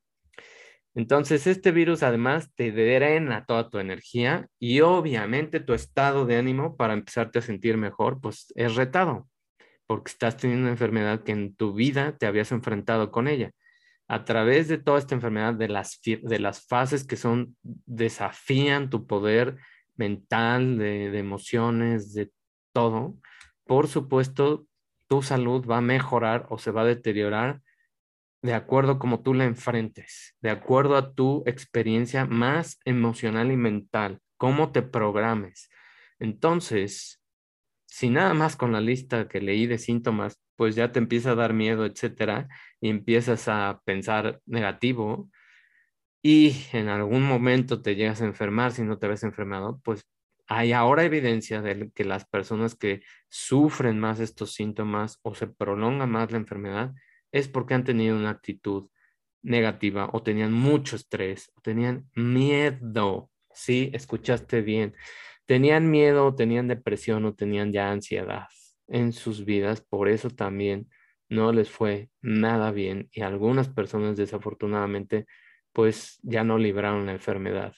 Entonces, 0.95 1.45
este 1.45 1.71
virus 1.71 2.01
además 2.01 2.51
te 2.55 2.71
drena 2.71 3.45
toda 3.45 3.69
tu 3.69 3.77
energía 3.77 4.47
y 4.57 4.81
obviamente 4.81 5.59
tu 5.59 5.75
estado 5.75 6.25
de 6.25 6.37
ánimo 6.37 6.77
para 6.77 6.93
empezarte 6.93 7.37
a 7.37 7.43
sentir 7.43 7.77
mejor, 7.77 8.19
pues 8.21 8.51
es 8.55 8.73
retado 8.73 9.27
porque 9.87 10.11
estás 10.11 10.37
teniendo 10.37 10.63
una 10.63 10.71
enfermedad 10.71 11.23
que 11.23 11.31
en 11.31 11.55
tu 11.55 11.73
vida 11.73 12.17
te 12.17 12.25
habías 12.25 12.51
enfrentado 12.51 13.11
con 13.11 13.27
ella. 13.27 13.51
A 14.07 14.23
través 14.23 14.67
de 14.67 14.77
toda 14.77 14.99
esta 14.99 15.15
enfermedad, 15.15 15.55
de 15.55 15.67
las, 15.67 15.99
de 16.03 16.39
las 16.39 16.65
fases 16.67 17.05
que 17.05 17.15
son, 17.15 17.57
desafían 17.63 18.89
tu 18.89 19.07
poder 19.07 19.57
mental, 19.95 20.77
de, 20.77 21.17
emociones, 21.17 22.13
de 22.13 22.31
todo, 22.73 23.17
por 23.65 23.87
supuesto, 23.87 24.67
tu 25.07 25.21
salud 25.21 25.65
va 25.65 25.77
a 25.77 25.81
mejorar 25.81 26.45
o 26.49 26.57
se 26.57 26.71
va 26.71 26.81
a 26.81 26.85
deteriorar 26.85 27.61
de 28.41 28.53
acuerdo 28.53 28.93
a 28.93 28.99
cómo 28.99 29.21
tú 29.21 29.33
la 29.33 29.45
enfrentes, 29.45 30.35
de 30.39 30.51
acuerdo 30.51 30.97
a 30.97 31.13
tu 31.13 31.43
experiencia 31.47 32.25
más 32.25 32.79
emocional 32.85 33.51
y 33.51 33.57
mental, 33.57 34.19
cómo 34.37 34.71
te 34.71 34.83
programes. 34.83 35.69
Entonces, 36.19 37.23
si 37.85 38.09
nada 38.09 38.33
más 38.33 38.55
con 38.55 38.71
la 38.71 38.81
lista 38.81 39.27
que 39.27 39.41
leí 39.41 39.67
de 39.67 39.77
síntomas, 39.77 40.39
pues 40.55 40.75
ya 40.75 40.91
te 40.91 40.99
empieza 40.99 41.31
a 41.31 41.35
dar 41.35 41.53
miedo, 41.53 41.85
etcétera, 41.85 42.47
y 42.81 42.89
empiezas 42.89 43.47
a 43.47 43.81
pensar 43.85 44.41
negativo, 44.45 45.29
y 46.27 46.55
en 46.73 46.87
algún 46.87 47.21
momento 47.21 47.83
te 47.83 47.95
llegas 47.95 48.19
a 48.19 48.25
enfermar 48.25 48.71
si 48.71 48.81
no 48.81 48.97
te 48.97 49.07
ves 49.07 49.21
enfermado, 49.21 49.79
pues 49.83 50.07
hay 50.47 50.73
ahora 50.73 51.03
evidencia 51.03 51.61
de 51.61 51.91
que 51.93 52.03
las 52.03 52.25
personas 52.25 52.73
que 52.73 53.01
sufren 53.29 53.99
más 53.99 54.19
estos 54.19 54.55
síntomas 54.55 55.19
o 55.21 55.35
se 55.35 55.45
prolonga 55.45 56.07
más 56.07 56.31
la 56.31 56.37
enfermedad 56.37 56.95
es 57.31 57.47
porque 57.47 57.75
han 57.75 57.83
tenido 57.83 58.17
una 58.17 58.31
actitud 58.31 58.89
negativa 59.43 60.09
o 60.13 60.23
tenían 60.23 60.51
mucho 60.51 60.95
estrés 60.95 61.51
o 61.55 61.61
tenían 61.61 62.09
miedo. 62.15 63.29
Sí, 63.53 63.91
escuchaste 63.93 64.61
bien. 64.61 64.95
Tenían 65.45 65.89
miedo, 65.91 66.35
tenían 66.35 66.67
depresión 66.67 67.25
o 67.25 67.33
tenían 67.33 67.71
ya 67.71 67.91
ansiedad 67.91 68.47
en 68.87 69.13
sus 69.13 69.45
vidas, 69.45 69.81
por 69.81 70.09
eso 70.09 70.29
también 70.29 70.89
no 71.29 71.51
les 71.51 71.69
fue 71.69 72.09
nada 72.21 72.71
bien 72.71 73.09
y 73.11 73.21
algunas 73.21 73.69
personas 73.69 74.15
desafortunadamente 74.17 75.25
pues 75.73 76.19
ya 76.23 76.43
no 76.43 76.57
libraron 76.57 77.05
la 77.05 77.11
enfermedad. 77.11 77.73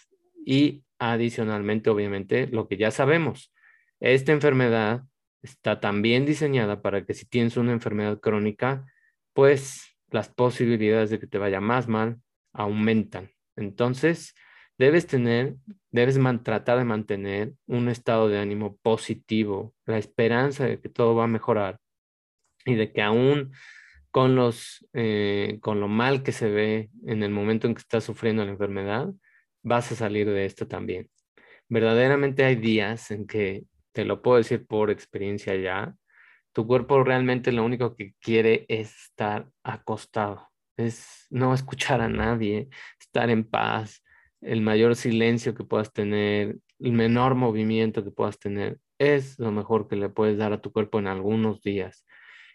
Y 0.46 0.84
adicionalmente, 1.00 1.90
obviamente, 1.90 2.48
lo 2.48 2.68
que 2.68 2.78
ya 2.78 2.92
sabemos, 2.92 3.54
esta 4.00 4.32
enfermedad 4.32 5.04
está 5.42 5.80
también 5.80 6.26
diseñada 6.26 6.82
para 6.82 7.06
que 7.06 7.14
si 7.14 7.26
tienes 7.26 7.58
una 7.58 7.72
enfermedad 7.72 8.20
crónica, 8.20 8.86
pues 9.34 9.98
las 10.10 10.30
posibilidades 10.30 11.10
de 11.10 11.20
que 11.20 11.28
te 11.28 11.38
vaya 11.38 11.60
más 11.60 11.88
mal 11.88 12.22
aumentan. 12.54 13.32
Entonces, 13.56 14.36
debes 14.78 15.08
tener, 15.08 15.56
debes 15.92 16.20
tratar 16.44 16.78
de 16.78 16.86
mantener 16.86 17.54
un 17.66 17.90
estado 17.90 18.30
de 18.30 18.40
ánimo 18.40 18.78
positivo, 18.78 19.74
la 19.86 19.98
esperanza 19.98 20.66
de 20.66 20.80
que 20.80 20.90
todo 20.90 21.16
va 21.16 21.26
a 21.26 21.28
mejorar 21.28 21.80
y 22.66 22.76
de 22.76 22.92
que 22.92 23.02
aún 23.02 23.52
con, 24.12 24.36
los, 24.36 24.88
eh, 24.94 25.60
con 25.62 25.80
lo 25.80 25.88
mal 25.88 26.24
que 26.24 26.32
se 26.32 26.50
ve 26.50 26.90
en 27.06 27.24
el 27.24 27.32
momento 27.32 27.68
en 27.68 27.76
que 27.76 27.82
estás 27.82 28.04
sufriendo 28.04 28.44
la 28.46 28.52
enfermedad, 28.52 29.14
vas 29.64 29.92
a 29.92 29.96
salir 29.96 30.30
de 30.30 30.46
esto 30.46 30.68
también. 30.68 31.10
Verdaderamente 31.70 32.46
hay 32.46 32.56
días 32.56 33.12
en 33.12 33.28
que, 33.28 33.66
te 33.92 34.06
lo 34.06 34.22
puedo 34.22 34.38
decir 34.38 34.66
por 34.68 34.92
experiencia 34.92 35.56
ya, 35.56 35.96
tu 36.54 36.68
cuerpo 36.68 37.04
realmente 37.04 37.52
lo 37.52 37.64
único 37.64 37.96
que 37.96 38.14
quiere 38.20 38.66
es 38.70 38.96
estar 38.96 39.50
acostado, 39.64 40.50
es 40.78 41.26
no 41.30 41.54
escuchar 41.54 42.02
a 42.02 42.10
nadie, 42.10 42.70
estar 43.00 43.30
en 43.30 43.44
paz, 43.44 44.04
el 44.42 44.62
mayor 44.62 44.96
silencio 44.96 45.54
que 45.56 45.64
puedas 45.64 45.94
tener, 45.94 46.58
el 46.80 46.92
menor 46.94 47.36
movimiento 47.36 48.04
que 48.04 48.12
puedas 48.12 48.40
tener, 48.40 48.80
es 49.00 49.38
lo 49.40 49.52
mejor 49.52 49.88
que 49.88 49.96
le 49.96 50.10
puedes 50.10 50.38
dar 50.38 50.54
a 50.54 50.62
tu 50.62 50.72
cuerpo 50.72 51.00
en 51.00 51.08
algunos 51.08 51.62
días. 51.62 52.06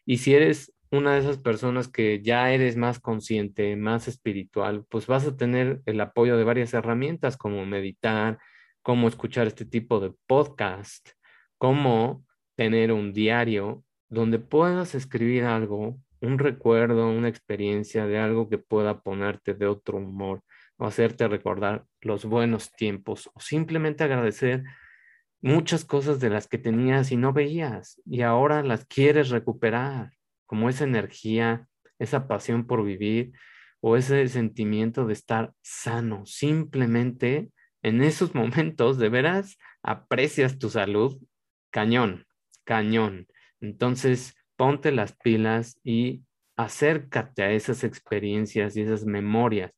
Y 0.04 0.18
si 0.18 0.34
eres 0.34 0.72
una 0.90 1.14
de 1.14 1.20
esas 1.20 1.38
personas 1.38 1.88
que 1.88 2.20
ya 2.22 2.52
eres 2.52 2.76
más 2.76 3.00
consciente, 3.00 3.76
más 3.76 4.08
espiritual, 4.08 4.84
pues 4.88 5.06
vas 5.06 5.26
a 5.26 5.36
tener 5.36 5.80
el 5.86 6.00
apoyo 6.00 6.36
de 6.36 6.44
varias 6.44 6.74
herramientas 6.74 7.36
como 7.36 7.64
meditar, 7.64 8.38
como 8.82 9.08
escuchar 9.08 9.46
este 9.46 9.64
tipo 9.64 10.00
de 10.00 10.12
podcast, 10.26 11.10
como 11.58 12.24
tener 12.56 12.92
un 12.92 13.12
diario 13.12 13.84
donde 14.10 14.38
puedas 14.38 14.94
escribir 14.94 15.44
algo, 15.44 15.98
un 16.20 16.38
recuerdo, 16.38 17.08
una 17.08 17.28
experiencia 17.28 18.06
de 18.06 18.18
algo 18.18 18.48
que 18.48 18.58
pueda 18.58 19.00
ponerte 19.00 19.54
de 19.54 19.66
otro 19.66 19.98
humor 19.98 20.42
o 20.82 20.86
hacerte 20.86 21.28
recordar 21.28 21.86
los 22.00 22.24
buenos 22.24 22.72
tiempos 22.72 23.30
o 23.34 23.40
simplemente 23.40 24.02
agradecer 24.02 24.64
muchas 25.40 25.84
cosas 25.84 26.18
de 26.18 26.28
las 26.28 26.48
que 26.48 26.58
tenías 26.58 27.12
y 27.12 27.16
no 27.16 27.32
veías 27.32 28.00
y 28.04 28.22
ahora 28.22 28.64
las 28.64 28.84
quieres 28.86 29.28
recuperar, 29.28 30.10
como 30.44 30.68
esa 30.68 30.82
energía, 30.82 31.68
esa 32.00 32.26
pasión 32.26 32.66
por 32.66 32.84
vivir 32.84 33.32
o 33.80 33.96
ese 33.96 34.26
sentimiento 34.26 35.06
de 35.06 35.12
estar 35.12 35.52
sano. 35.62 36.26
Simplemente 36.26 37.52
en 37.82 38.02
esos 38.02 38.34
momentos 38.42 38.98
de 38.98 39.08
veras 39.08 39.58
aprecias 39.84 40.58
tu 40.58 40.68
salud 40.68 41.22
cañón, 41.70 42.26
cañón. 42.64 43.28
Entonces, 43.60 44.34
ponte 44.56 44.90
las 44.90 45.12
pilas 45.12 45.78
y 45.84 46.24
acércate 46.56 47.44
a 47.44 47.52
esas 47.52 47.84
experiencias 47.84 48.76
y 48.76 48.80
esas 48.80 49.04
memorias. 49.04 49.72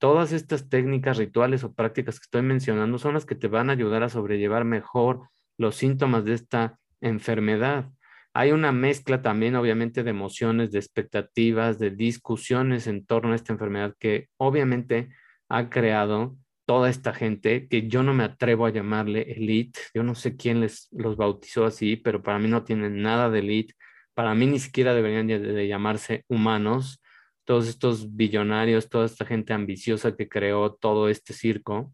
Todas 0.00 0.32
estas 0.32 0.68
técnicas, 0.68 1.18
rituales 1.18 1.62
o 1.62 1.72
prácticas 1.72 2.18
que 2.18 2.24
estoy 2.24 2.42
mencionando 2.42 2.98
son 2.98 3.14
las 3.14 3.26
que 3.26 3.36
te 3.36 3.46
van 3.46 3.70
a 3.70 3.74
ayudar 3.74 4.02
a 4.02 4.08
sobrellevar 4.08 4.64
mejor 4.64 5.28
los 5.56 5.76
síntomas 5.76 6.24
de 6.24 6.34
esta 6.34 6.80
enfermedad. 7.00 7.90
Hay 8.32 8.52
una 8.52 8.72
mezcla 8.72 9.22
también, 9.22 9.56
obviamente, 9.56 10.02
de 10.02 10.10
emociones, 10.10 10.72
de 10.72 10.78
expectativas, 10.78 11.78
de 11.78 11.90
discusiones 11.90 12.86
en 12.88 13.04
torno 13.06 13.32
a 13.32 13.36
esta 13.36 13.52
enfermedad 13.52 13.94
que 13.98 14.28
obviamente 14.38 15.10
ha 15.48 15.68
creado 15.68 16.36
toda 16.64 16.88
esta 16.88 17.12
gente 17.12 17.68
que 17.68 17.88
yo 17.88 18.02
no 18.02 18.14
me 18.14 18.24
atrevo 18.24 18.64
a 18.64 18.70
llamarle 18.70 19.22
elite. 19.32 19.80
Yo 19.92 20.02
no 20.02 20.14
sé 20.14 20.36
quién 20.36 20.60
les 20.60 20.88
los 20.92 21.16
bautizó 21.16 21.66
así, 21.66 21.96
pero 21.96 22.22
para 22.22 22.38
mí 22.38 22.48
no 22.48 22.64
tienen 22.64 23.02
nada 23.02 23.28
de 23.28 23.40
elite. 23.40 23.74
Para 24.14 24.34
mí 24.34 24.46
ni 24.46 24.60
siquiera 24.60 24.94
deberían 24.94 25.26
de, 25.26 25.68
llamarse 25.68 26.24
humanos. 26.28 27.02
Todos 27.50 27.66
estos 27.66 28.14
billonarios, 28.14 28.88
toda 28.88 29.06
esta 29.06 29.26
gente 29.26 29.52
ambiciosa 29.52 30.14
que 30.14 30.28
creó 30.28 30.72
todo 30.72 31.08
este 31.08 31.32
circo 31.32 31.92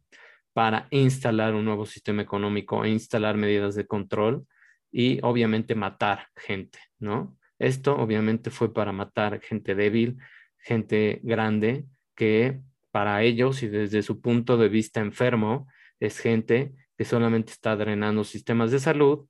para 0.52 0.86
instalar 0.90 1.54
un 1.54 1.64
nuevo 1.64 1.86
sistema 1.86 2.20
económico 2.20 2.84
e 2.84 2.90
instalar 2.90 3.38
medidas 3.38 3.74
de 3.74 3.86
control 3.86 4.46
y 4.92 5.18
obviamente 5.22 5.74
matar 5.74 6.28
gente, 6.36 6.78
¿no? 6.98 7.38
Esto 7.58 7.96
obviamente 7.96 8.50
fue 8.50 8.74
para 8.74 8.92
matar 8.92 9.40
gente 9.40 9.74
débil, 9.74 10.18
gente 10.58 11.20
grande 11.22 11.86
que 12.14 12.60
para 12.90 13.22
ellos 13.22 13.62
y 13.62 13.68
desde 13.68 14.02
su 14.02 14.20
punto 14.20 14.58
de 14.58 14.68
vista 14.68 15.00
enfermo, 15.00 15.68
es 15.98 16.18
gente 16.18 16.74
que 16.98 17.06
solamente 17.06 17.52
está 17.52 17.76
drenando 17.76 18.24
sistemas 18.24 18.72
de 18.72 18.78
salud, 18.78 19.26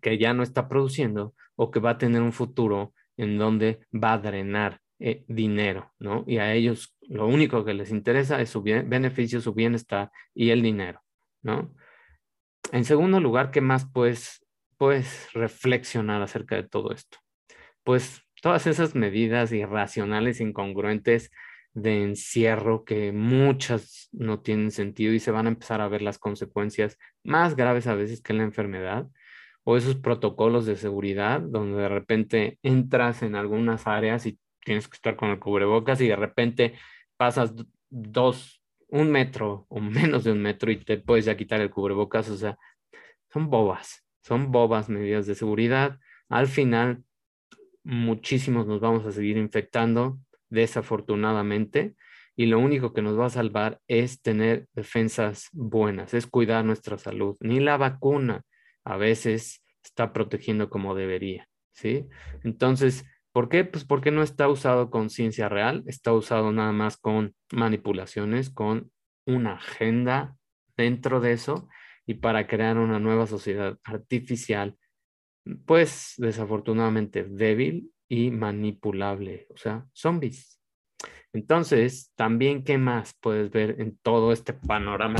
que 0.00 0.18
ya 0.18 0.34
no 0.34 0.44
está 0.44 0.68
produciendo 0.68 1.34
o 1.56 1.72
que 1.72 1.80
va 1.80 1.90
a 1.90 1.98
tener 1.98 2.22
un 2.22 2.32
futuro 2.32 2.94
en 3.16 3.38
donde 3.38 3.80
va 3.92 4.12
a 4.12 4.18
drenar 4.18 4.81
eh, 5.04 5.24
dinero, 5.26 5.92
¿no? 5.98 6.22
Y 6.28 6.38
a 6.38 6.54
ellos 6.54 6.96
lo 7.08 7.26
único 7.26 7.64
que 7.64 7.74
les 7.74 7.90
interesa 7.90 8.40
es 8.40 8.50
su 8.50 8.62
beneficio, 8.62 9.40
su 9.40 9.52
bienestar 9.52 10.12
y 10.32 10.50
el 10.50 10.62
dinero, 10.62 11.02
¿no? 11.42 11.74
En 12.70 12.84
segundo 12.84 13.18
lugar, 13.18 13.50
¿qué 13.50 13.60
más 13.60 13.90
puedes, 13.92 14.46
puedes 14.78 15.32
reflexionar 15.32 16.22
acerca 16.22 16.54
de 16.54 16.68
todo 16.68 16.92
esto? 16.92 17.18
Pues 17.82 18.22
todas 18.40 18.68
esas 18.68 18.94
medidas 18.94 19.50
irracionales, 19.50 20.40
incongruentes, 20.40 21.32
de 21.74 22.04
encierro 22.04 22.84
que 22.84 23.10
muchas 23.10 24.08
no 24.12 24.40
tienen 24.40 24.70
sentido 24.70 25.14
y 25.14 25.18
se 25.18 25.32
van 25.32 25.46
a 25.46 25.50
empezar 25.50 25.80
a 25.80 25.88
ver 25.88 26.02
las 26.02 26.18
consecuencias 26.18 26.96
más 27.24 27.56
graves 27.56 27.88
a 27.88 27.96
veces 27.96 28.20
que 28.20 28.34
la 28.34 28.44
enfermedad 28.44 29.08
o 29.64 29.76
esos 29.76 29.96
protocolos 29.96 30.64
de 30.66 30.76
seguridad 30.76 31.40
donde 31.40 31.82
de 31.82 31.88
repente 31.88 32.58
entras 32.62 33.22
en 33.22 33.34
algunas 33.34 33.88
áreas 33.88 34.26
y 34.26 34.38
tienes 34.64 34.88
que 34.88 34.96
estar 34.96 35.16
con 35.16 35.30
el 35.30 35.38
cubrebocas 35.38 36.00
y 36.00 36.08
de 36.08 36.16
repente 36.16 36.74
pasas 37.16 37.54
dos, 37.90 38.62
un 38.88 39.10
metro 39.10 39.66
o 39.68 39.80
menos 39.80 40.24
de 40.24 40.32
un 40.32 40.42
metro 40.42 40.70
y 40.70 40.76
te 40.76 40.98
puedes 40.98 41.24
ya 41.24 41.36
quitar 41.36 41.60
el 41.60 41.70
cubrebocas, 41.70 42.28
o 42.30 42.36
sea, 42.36 42.58
son 43.32 43.48
bobas, 43.50 44.04
son 44.22 44.52
bobas 44.52 44.88
medidas 44.88 45.26
de 45.26 45.34
seguridad. 45.34 45.98
Al 46.28 46.46
final, 46.46 47.04
muchísimos 47.84 48.66
nos 48.66 48.80
vamos 48.80 49.06
a 49.06 49.12
seguir 49.12 49.36
infectando, 49.36 50.18
desafortunadamente, 50.50 51.94
y 52.36 52.46
lo 52.46 52.58
único 52.58 52.92
que 52.92 53.02
nos 53.02 53.18
va 53.18 53.26
a 53.26 53.30
salvar 53.30 53.80
es 53.88 54.22
tener 54.22 54.66
defensas 54.74 55.48
buenas, 55.52 56.14
es 56.14 56.26
cuidar 56.26 56.64
nuestra 56.64 56.98
salud. 56.98 57.36
Ni 57.40 57.60
la 57.60 57.76
vacuna 57.76 58.42
a 58.84 58.96
veces 58.96 59.62
está 59.84 60.12
protegiendo 60.12 60.70
como 60.70 60.94
debería, 60.94 61.48
¿sí? 61.72 62.06
Entonces, 62.42 63.04
¿por 63.32 63.48
qué? 63.48 63.64
Pues 63.64 63.84
porque 63.84 64.10
no 64.10 64.22
está 64.22 64.48
usado 64.48 64.90
con 64.90 65.10
ciencia 65.10 65.48
real, 65.48 65.82
está 65.86 66.12
usado 66.12 66.52
nada 66.52 66.72
más 66.72 66.96
con 66.96 67.34
manipulaciones, 67.50 68.50
con 68.50 68.90
una 69.26 69.54
agenda 69.54 70.36
dentro 70.76 71.20
de 71.20 71.32
eso 71.32 71.68
y 72.06 72.14
para 72.14 72.46
crear 72.46 72.78
una 72.78 72.98
nueva 72.98 73.26
sociedad 73.26 73.78
artificial, 73.84 74.76
pues 75.66 76.14
desafortunadamente 76.18 77.24
débil 77.24 77.92
y 78.08 78.30
manipulable, 78.30 79.46
o 79.50 79.56
sea, 79.56 79.86
zombies. 79.92 80.60
Entonces, 81.32 82.12
también, 82.14 82.62
¿qué 82.62 82.76
más 82.76 83.16
puedes 83.20 83.50
ver 83.50 83.80
en 83.80 83.96
todo 84.02 84.32
este 84.32 84.52
panorama? 84.52 85.18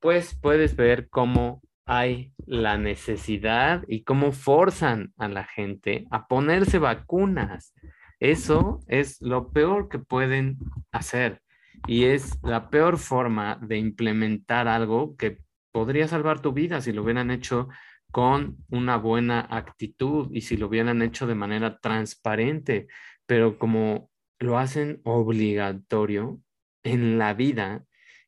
Pues 0.00 0.36
puedes 0.40 0.74
ver 0.74 1.08
cómo 1.08 1.62
hay 1.86 2.32
la 2.46 2.76
necesidad 2.76 3.84
y 3.86 4.02
cómo 4.02 4.32
forzan 4.32 5.12
a 5.16 5.28
la 5.28 5.44
gente 5.44 6.06
a 6.10 6.26
ponerse 6.26 6.78
vacunas. 6.78 7.74
Eso 8.18 8.80
es 8.88 9.20
lo 9.20 9.52
peor 9.52 9.88
que 9.88 10.00
pueden 10.00 10.58
hacer 10.90 11.42
y 11.86 12.04
es 12.04 12.38
la 12.42 12.70
peor 12.70 12.98
forma 12.98 13.58
de 13.62 13.78
implementar 13.78 14.66
algo 14.66 15.16
que 15.16 15.38
podría 15.70 16.08
salvar 16.08 16.40
tu 16.40 16.52
vida 16.52 16.80
si 16.80 16.92
lo 16.92 17.02
hubieran 17.02 17.30
hecho 17.30 17.68
con 18.10 18.56
una 18.70 18.96
buena 18.96 19.46
actitud 19.50 20.28
y 20.32 20.40
si 20.40 20.56
lo 20.56 20.66
hubieran 20.66 21.02
hecho 21.02 21.26
de 21.26 21.34
manera 21.34 21.78
transparente, 21.78 22.88
pero 23.26 23.58
como 23.58 24.10
lo 24.38 24.58
hacen 24.58 25.00
obligatorio 25.04 26.40
en 26.82 27.18
la 27.18 27.34
vida 27.34 27.84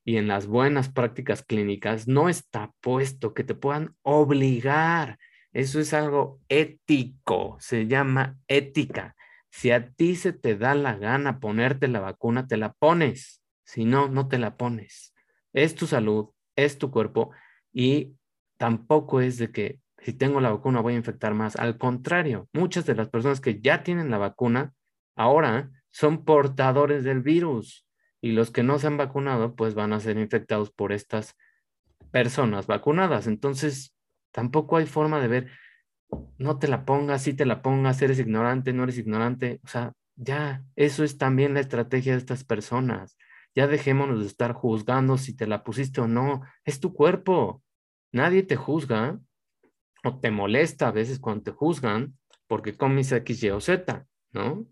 y 0.09 0.17
en 0.17 0.27
las 0.27 0.47
buenas 0.47 0.89
prácticas 0.89 1.43
clínicas 1.43 2.07
no 2.07 2.29
está 2.29 2.73
puesto 2.81 3.35
que 3.35 3.43
te 3.43 3.53
puedan 3.53 3.95
obligar. 4.01 5.19
Eso 5.53 5.79
es 5.79 5.93
algo 5.93 6.41
ético, 6.49 7.57
se 7.59 7.85
llama 7.85 8.35
ética. 8.47 9.15
Si 9.51 9.69
a 9.69 9.91
ti 9.91 10.15
se 10.15 10.33
te 10.33 10.57
da 10.57 10.73
la 10.73 10.95
gana 10.95 11.39
ponerte 11.39 11.87
la 11.87 11.99
vacuna, 11.99 12.47
te 12.47 12.57
la 12.57 12.73
pones. 12.73 13.43
Si 13.63 13.85
no, 13.85 14.07
no 14.07 14.27
te 14.27 14.39
la 14.39 14.57
pones. 14.57 15.13
Es 15.53 15.75
tu 15.75 15.85
salud, 15.85 16.29
es 16.55 16.79
tu 16.79 16.89
cuerpo 16.89 17.29
y 17.71 18.15
tampoco 18.57 19.21
es 19.21 19.37
de 19.37 19.51
que 19.51 19.79
si 19.99 20.13
tengo 20.13 20.41
la 20.41 20.49
vacuna 20.49 20.81
voy 20.81 20.95
a 20.95 20.97
infectar 20.97 21.35
más. 21.35 21.55
Al 21.55 21.77
contrario, 21.77 22.49
muchas 22.51 22.87
de 22.87 22.95
las 22.95 23.09
personas 23.09 23.41
que 23.41 23.61
ya 23.61 23.83
tienen 23.83 24.09
la 24.09 24.17
vacuna 24.17 24.73
ahora 25.15 25.69
son 25.91 26.25
portadores 26.25 27.03
del 27.03 27.21
virus 27.21 27.85
y 28.21 28.31
los 28.31 28.51
que 28.51 28.63
no 28.63 28.79
se 28.79 28.87
han 28.87 28.97
vacunado 28.97 29.55
pues 29.55 29.75
van 29.75 29.93
a 29.93 29.99
ser 29.99 30.17
infectados 30.17 30.71
por 30.71 30.91
estas 30.91 31.35
personas 32.11 32.67
vacunadas. 32.67 33.27
Entonces, 33.27 33.95
tampoco 34.31 34.77
hay 34.77 34.85
forma 34.85 35.19
de 35.19 35.27
ver, 35.27 35.51
no 36.37 36.59
te 36.59 36.67
la 36.67 36.85
pongas, 36.85 37.23
si 37.23 37.33
te 37.33 37.45
la 37.45 37.61
pongas, 37.61 38.01
eres 38.01 38.19
ignorante, 38.19 38.73
no 38.73 38.83
eres 38.83 38.97
ignorante. 38.97 39.59
O 39.63 39.67
sea, 39.67 39.93
ya, 40.15 40.63
eso 40.75 41.03
es 41.03 41.17
también 41.17 41.53
la 41.53 41.59
estrategia 41.59 42.13
de 42.13 42.19
estas 42.19 42.43
personas. 42.43 43.17
Ya 43.55 43.67
dejémonos 43.67 44.19
de 44.19 44.27
estar 44.27 44.53
juzgando 44.53 45.17
si 45.17 45.35
te 45.35 45.47
la 45.47 45.63
pusiste 45.63 46.01
o 46.01 46.07
no. 46.07 46.41
Es 46.65 46.79
tu 46.79 46.93
cuerpo. 46.93 47.63
Nadie 48.11 48.43
te 48.43 48.55
juzga 48.55 49.19
o 50.03 50.19
te 50.19 50.31
molesta 50.31 50.87
a 50.87 50.91
veces 50.91 51.19
cuando 51.19 51.43
te 51.43 51.51
juzgan 51.51 52.17
porque 52.47 52.75
comes 52.75 53.11
X, 53.11 53.43
Y 53.43 53.49
o 53.51 53.61
Z, 53.61 54.05
¿no? 54.31 54.65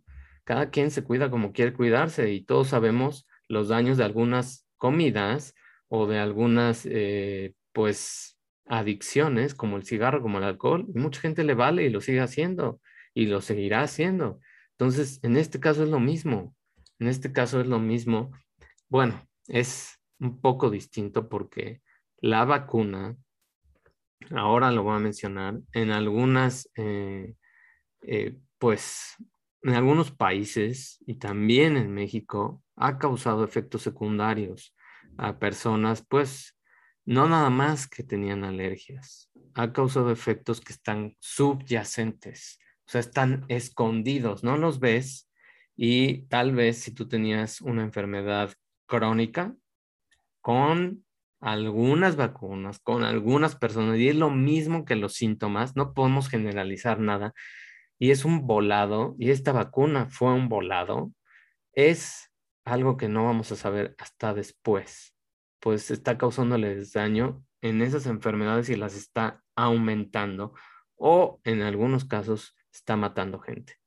Cada 0.44 0.70
quien 0.70 0.92
se 0.92 1.04
cuida 1.04 1.30
como 1.30 1.52
quiere 1.52 1.74
cuidarse 1.74 2.32
y 2.32 2.44
todos 2.44 2.70
sabemos 2.70 3.28
los 3.48 3.70
daños 3.70 3.98
de 3.98 4.04
algunas 4.04 4.68
comidas 4.78 5.54
o 5.88 6.08
de 6.08 6.20
algunas, 6.20 6.86
eh, 6.86 7.54
pues, 7.74 8.38
adicciones 8.66 9.56
como 9.56 9.78
el 9.78 9.86
cigarro, 9.86 10.22
como 10.22 10.38
el 10.38 10.44
alcohol. 10.44 10.86
Mucha 10.94 11.22
gente 11.22 11.44
le 11.44 11.54
vale 11.54 11.84
y 11.86 11.90
lo 11.90 12.02
sigue 12.02 12.20
haciendo 12.20 12.82
y 13.14 13.28
lo 13.28 13.42
seguirá 13.42 13.82
haciendo. 13.82 14.40
Entonces, 14.72 15.20
en 15.24 15.38
este 15.38 15.60
caso 15.60 15.84
es 15.84 15.90
lo 15.90 16.00
mismo. 16.00 16.56
En 17.00 17.08
este 17.08 17.32
caso 17.32 17.62
es 17.62 17.68
lo 17.68 17.80
mismo. 17.80 18.32
Bueno, 18.90 19.28
es 19.48 20.00
un 20.20 20.40
poco 20.42 20.70
distinto 20.70 21.30
porque 21.30 21.82
la 22.20 22.46
vacuna, 22.46 23.16
ahora 24.32 24.72
lo 24.72 24.84
voy 24.84 24.96
a 24.96 25.00
mencionar, 25.00 25.60
en 25.74 25.92
algunas, 25.92 26.70
eh, 26.76 27.36
eh, 28.02 28.38
pues, 28.58 29.16
en 29.64 29.74
algunos 29.74 30.12
países 30.12 31.00
y 31.06 31.16
también 31.16 31.78
en 31.78 31.94
México, 31.94 32.64
ha 32.76 32.98
causado 32.98 33.44
efectos 33.44 33.82
secundarios 33.82 34.76
a 35.18 35.40
personas, 35.40 36.06
pues, 36.08 36.56
no 37.06 37.28
nada 37.28 37.50
más 37.50 37.88
que 37.88 38.04
tenían 38.04 38.44
alergias, 38.44 39.32
ha 39.56 39.74
causado 39.74 40.12
efectos 40.12 40.62
que 40.62 40.74
están 40.74 41.16
subyacentes, 41.20 42.60
o 42.86 42.92
sea, 42.92 43.02
están 43.02 43.46
escondidos, 43.48 44.44
no 44.44 44.58
los 44.58 44.80
ves 44.80 45.30
y 45.76 46.24
tal 46.28 46.54
vez 46.54 46.78
si 46.80 46.92
tú 46.92 47.08
tenías 47.08 47.62
una 47.62 47.84
enfermedad 47.84 48.54
crónica 48.86 49.56
con 50.42 51.06
algunas 51.40 52.16
vacunas, 52.16 52.80
con 52.80 53.04
algunas 53.04 53.56
personas, 53.56 53.98
y 53.98 54.10
es 54.10 54.16
lo 54.16 54.30
mismo 54.30 54.86
que 54.86 54.96
los 54.96 55.14
síntomas, 55.14 55.76
no 55.76 55.94
podemos 55.94 56.30
generalizar 56.30 57.00
nada, 57.00 57.34
y 58.00 58.12
es 58.12 58.26
un 58.26 58.46
volado, 58.48 59.16
y 59.18 59.32
esta 59.32 59.52
vacuna 59.52 60.08
fue 60.08 60.34
un 60.34 60.50
volado, 60.50 61.12
es 61.74 62.32
algo 62.66 62.98
que 62.98 63.08
no 63.08 63.26
vamos 63.26 63.52
a 63.52 63.56
saber 63.56 63.96
hasta 63.98 64.34
después, 64.34 65.16
pues 65.60 65.92
está 65.92 66.18
causándoles 66.18 66.94
daño 66.94 67.44
en 67.62 67.82
esas 67.82 68.06
enfermedades 68.06 68.70
y 68.70 68.76
las 68.76 68.96
está 68.96 69.44
aumentando 69.56 70.54
o 70.96 71.40
en 71.44 71.62
algunos 71.62 72.06
casos 72.06 72.56
está 72.72 72.96
matando 72.96 73.40
gente. 73.40 73.78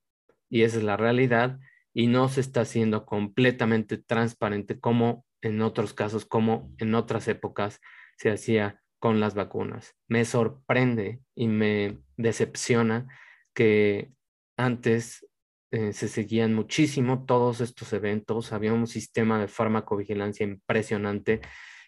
Y 0.48 0.62
esa 0.62 0.78
es 0.78 0.82
la 0.82 0.96
realidad 0.96 1.58
y 1.92 2.06
no 2.06 2.28
se 2.28 2.40
está 2.40 2.62
haciendo 2.62 3.06
completamente 3.06 3.98
transparente 3.98 4.80
como 4.80 5.24
en 5.42 5.62
otros 5.62 5.94
casos, 5.94 6.24
como 6.24 6.72
en 6.78 6.94
otras 6.94 7.28
épocas 7.28 7.80
se 8.16 8.30
hacía 8.30 8.82
con 8.98 9.20
las 9.20 9.34
vacunas. 9.34 9.96
Me 10.08 10.24
sorprende 10.24 11.20
y 11.34 11.48
me 11.48 11.98
decepciona 12.16 13.08
que 13.54 14.12
antes 14.56 15.26
eh, 15.72 15.92
se 15.92 16.08
seguían 16.08 16.54
muchísimo 16.54 17.24
todos 17.24 17.60
estos 17.60 17.92
eventos, 17.92 18.52
había 18.52 18.72
un 18.72 18.86
sistema 18.86 19.38
de 19.40 19.48
farmacovigilancia 19.48 20.44
impresionante 20.44 21.40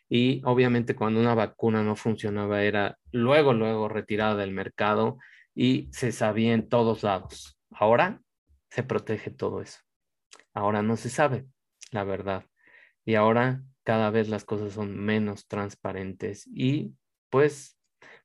y 0.08 0.42
obviamente 0.44 0.94
cuando 0.94 1.20
una 1.20 1.34
vacuna 1.34 1.82
no 1.82 1.96
funcionaba 1.96 2.62
era 2.62 2.98
luego, 3.10 3.52
luego 3.54 3.88
retirada 3.88 4.36
del 4.36 4.52
mercado 4.52 5.18
y 5.54 5.88
se 5.92 6.12
sabía 6.12 6.54
en 6.54 6.68
todos 6.68 7.02
lados. 7.02 7.58
Ahora 7.70 8.20
se 8.70 8.82
protege 8.82 9.30
todo 9.30 9.62
eso. 9.62 9.80
Ahora 10.54 10.82
no 10.82 10.96
se 10.96 11.10
sabe 11.10 11.46
la 11.90 12.04
verdad 12.04 12.46
y 13.04 13.16
ahora 13.16 13.62
cada 13.84 14.10
vez 14.10 14.28
las 14.28 14.44
cosas 14.44 14.74
son 14.74 14.96
menos 14.96 15.48
transparentes 15.48 16.46
y 16.46 16.94
pues 17.30 17.78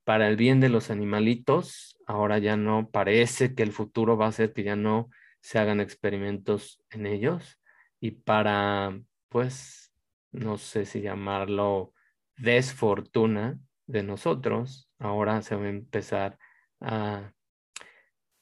para 0.07 0.29
el 0.29 0.37
bien 0.37 0.61
de 0.61 0.69
los 0.69 0.89
animalitos, 0.89 1.99
ahora 2.05 2.37
ya 2.37 2.55
no 2.55 2.89
parece 2.91 3.53
que 3.55 3.61
el 3.61 3.73
futuro 3.73 4.15
va 4.15 4.27
a 4.27 4.31
ser 4.31 4.53
que 4.53 4.63
ya 4.63 4.77
no 4.77 5.09
se 5.41 5.59
hagan 5.59 5.81
experimentos 5.81 6.81
en 6.91 7.05
ellos 7.05 7.59
y 7.99 8.11
para, 8.11 8.97
pues, 9.27 9.93
no 10.31 10.57
sé 10.57 10.85
si 10.85 11.01
llamarlo 11.01 11.91
desfortuna 12.37 13.59
de 13.85 14.03
nosotros, 14.03 14.89
ahora 14.97 15.41
se 15.41 15.57
va 15.57 15.65
a 15.65 15.69
empezar 15.71 16.37
a 16.79 17.33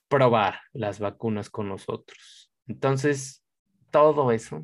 probar 0.07 0.59
las 0.71 0.99
vacunas 0.99 1.49
con 1.49 1.67
nosotros. 1.67 2.51
Entonces, 2.67 3.43
todo 3.89 4.31
eso, 4.31 4.63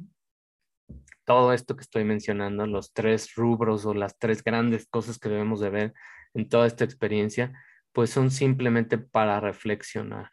todo 1.25 1.53
esto 1.53 1.75
que 1.75 1.81
estoy 1.81 2.03
mencionando, 2.03 2.65
los 2.65 2.93
tres 2.93 3.35
rubros 3.35 3.85
o 3.85 3.93
las 3.93 4.17
tres 4.17 4.43
grandes 4.43 4.87
cosas 4.87 5.19
que 5.19 5.29
debemos 5.29 5.59
de 5.59 5.69
ver 5.69 5.93
en 6.33 6.49
toda 6.49 6.67
esta 6.67 6.83
experiencia, 6.83 7.53
pues 7.91 8.09
son 8.09 8.31
simplemente 8.31 8.97
para 8.97 9.39
reflexionar, 9.39 10.31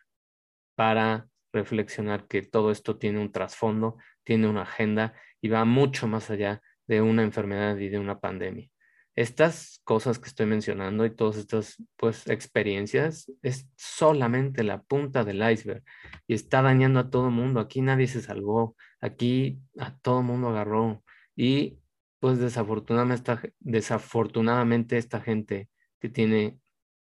para 0.76 1.28
reflexionar 1.52 2.26
que 2.26 2.42
todo 2.42 2.70
esto 2.70 2.98
tiene 2.98 3.20
un 3.20 3.32
trasfondo, 3.32 3.96
tiene 4.24 4.48
una 4.48 4.62
agenda 4.62 5.14
y 5.40 5.48
va 5.48 5.64
mucho 5.64 6.06
más 6.06 6.30
allá 6.30 6.62
de 6.86 7.02
una 7.02 7.22
enfermedad 7.22 7.76
y 7.78 7.88
de 7.88 7.98
una 7.98 8.20
pandemia. 8.20 8.70
Estas 9.18 9.80
cosas 9.82 10.20
que 10.20 10.28
estoy 10.28 10.46
mencionando 10.46 11.04
y 11.04 11.10
todas 11.10 11.38
estas 11.38 11.82
pues 11.96 12.28
experiencias 12.28 13.28
es 13.42 13.68
solamente 13.74 14.62
la 14.62 14.82
punta 14.82 15.24
del 15.24 15.42
iceberg 15.50 15.82
y 16.28 16.34
está 16.34 16.62
dañando 16.62 17.00
a 17.00 17.10
todo 17.10 17.28
mundo. 17.28 17.58
Aquí 17.58 17.80
nadie 17.80 18.06
se 18.06 18.20
salvó, 18.22 18.76
aquí 19.00 19.58
a 19.76 19.98
todo 19.98 20.22
mundo 20.22 20.50
agarró 20.50 21.02
y 21.34 21.80
pues 22.20 22.38
desafortunadamente 22.38 23.54
desafortunadamente 23.58 24.98
esta 24.98 25.20
gente 25.20 25.68
que 25.98 26.08
tiene 26.08 26.60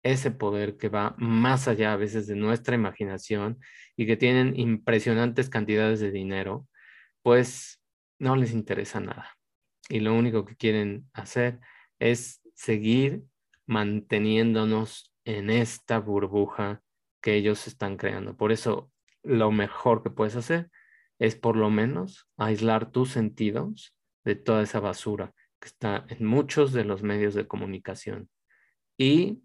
ese 0.04 0.32
poder 0.32 0.76
que 0.76 0.90
va 0.90 1.16
más 1.18 1.70
allá 1.70 1.94
a 1.94 1.98
veces 1.98 2.28
de 2.28 2.36
nuestra 2.36 2.76
imaginación 2.76 3.58
y 3.96 4.06
que 4.06 4.18
tienen 4.18 4.60
impresionantes 4.60 5.50
cantidades 5.50 6.02
de 6.02 6.12
dinero, 6.12 6.68
pues 7.22 7.82
no 8.20 8.36
les 8.36 8.52
interesa 8.52 9.00
nada. 9.00 9.38
Y 9.88 10.02
lo 10.02 10.14
único 10.14 10.44
que 10.44 10.58
quieren 10.58 11.10
hacer 11.14 11.62
es 12.02 12.42
seguir 12.56 13.24
manteniéndonos 13.68 15.14
en 15.24 15.52
esta 15.52 16.00
burbuja 16.00 16.82
que 17.22 17.36
ellos 17.36 17.68
están 17.68 17.96
creando. 17.96 18.36
Por 18.36 18.52
eso 18.52 18.92
lo 19.22 19.52
mejor 19.52 20.02
que 20.02 20.10
puedes 20.10 20.36
hacer 20.36 20.72
es 21.20 21.36
por 21.36 21.56
lo 21.56 21.70
menos 21.70 22.28
aislar 22.38 22.92
tus 22.92 23.12
sentidos 23.12 23.96
de 24.26 24.36
toda 24.36 24.64
esa 24.64 24.80
basura 24.80 25.34
que 25.60 25.68
está 25.68 26.06
en 26.10 26.26
muchos 26.26 26.74
de 26.74 26.86
los 26.86 27.04
medios 27.04 27.36
de 27.36 27.48
comunicación. 27.48 28.30
Y 28.98 29.44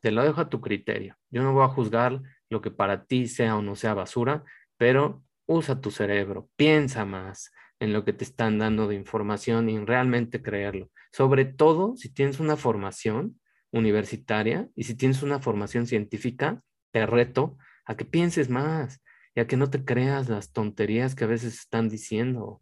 te 0.00 0.10
lo 0.10 0.24
dejo 0.24 0.40
a 0.40 0.48
tu 0.48 0.62
criterio. 0.62 1.18
Yo 1.28 1.42
no 1.42 1.52
voy 1.52 1.64
a 1.64 1.68
juzgar 1.68 2.22
lo 2.48 2.62
que 2.62 2.70
para 2.70 3.04
ti 3.04 3.28
sea 3.28 3.54
o 3.56 3.62
no 3.62 3.76
sea 3.76 3.92
basura, 3.92 4.44
pero 4.78 5.22
usa 5.44 5.82
tu 5.82 5.90
cerebro, 5.90 6.48
piensa 6.56 7.04
más 7.04 7.52
en 7.80 7.92
lo 7.92 8.04
que 8.04 8.12
te 8.12 8.24
están 8.24 8.58
dando 8.58 8.88
de 8.88 8.94
información 8.94 9.68
y 9.68 9.76
en 9.76 9.86
realmente 9.86 10.42
creerlo. 10.42 10.90
Sobre 11.12 11.44
todo 11.44 11.96
si 11.96 12.08
tienes 12.08 12.40
una 12.40 12.56
formación 12.56 13.40
universitaria 13.70 14.68
y 14.74 14.84
si 14.84 14.94
tienes 14.94 15.22
una 15.22 15.40
formación 15.40 15.86
científica, 15.86 16.62
te 16.90 17.06
reto 17.06 17.56
a 17.84 17.96
que 17.96 18.04
pienses 18.04 18.50
más 18.50 19.00
y 19.34 19.40
a 19.40 19.46
que 19.46 19.56
no 19.56 19.70
te 19.70 19.84
creas 19.84 20.28
las 20.28 20.52
tonterías 20.52 21.14
que 21.14 21.24
a 21.24 21.28
veces 21.28 21.54
están 21.54 21.88
diciendo. 21.88 22.60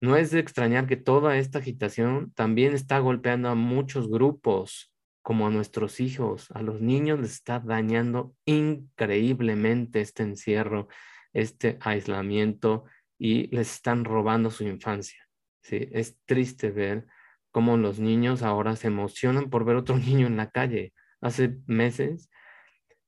No 0.00 0.16
es 0.16 0.32
de 0.32 0.40
extrañar 0.40 0.86
que 0.86 0.96
toda 0.96 1.36
esta 1.36 1.60
agitación 1.60 2.32
también 2.34 2.74
está 2.74 2.98
golpeando 2.98 3.48
a 3.48 3.54
muchos 3.54 4.10
grupos 4.10 4.92
como 5.22 5.46
a 5.46 5.50
nuestros 5.50 6.00
hijos, 6.00 6.50
a 6.50 6.62
los 6.62 6.80
niños 6.80 7.20
les 7.20 7.32
está 7.32 7.60
dañando 7.60 8.34
increíblemente 8.44 10.00
este 10.00 10.24
encierro, 10.24 10.88
este 11.32 11.78
aislamiento 11.80 12.84
y 13.22 13.46
les 13.54 13.74
están 13.76 14.04
robando 14.04 14.50
su 14.50 14.64
infancia. 14.64 15.28
¿sí? 15.60 15.88
Es 15.92 16.18
triste 16.24 16.72
ver 16.72 17.06
cómo 17.52 17.76
los 17.76 18.00
niños 18.00 18.42
ahora 18.42 18.74
se 18.74 18.88
emocionan 18.88 19.48
por 19.48 19.64
ver 19.64 19.76
otro 19.76 19.96
niño 19.96 20.26
en 20.26 20.36
la 20.36 20.50
calle. 20.50 20.92
Hace 21.20 21.58
meses, 21.66 22.30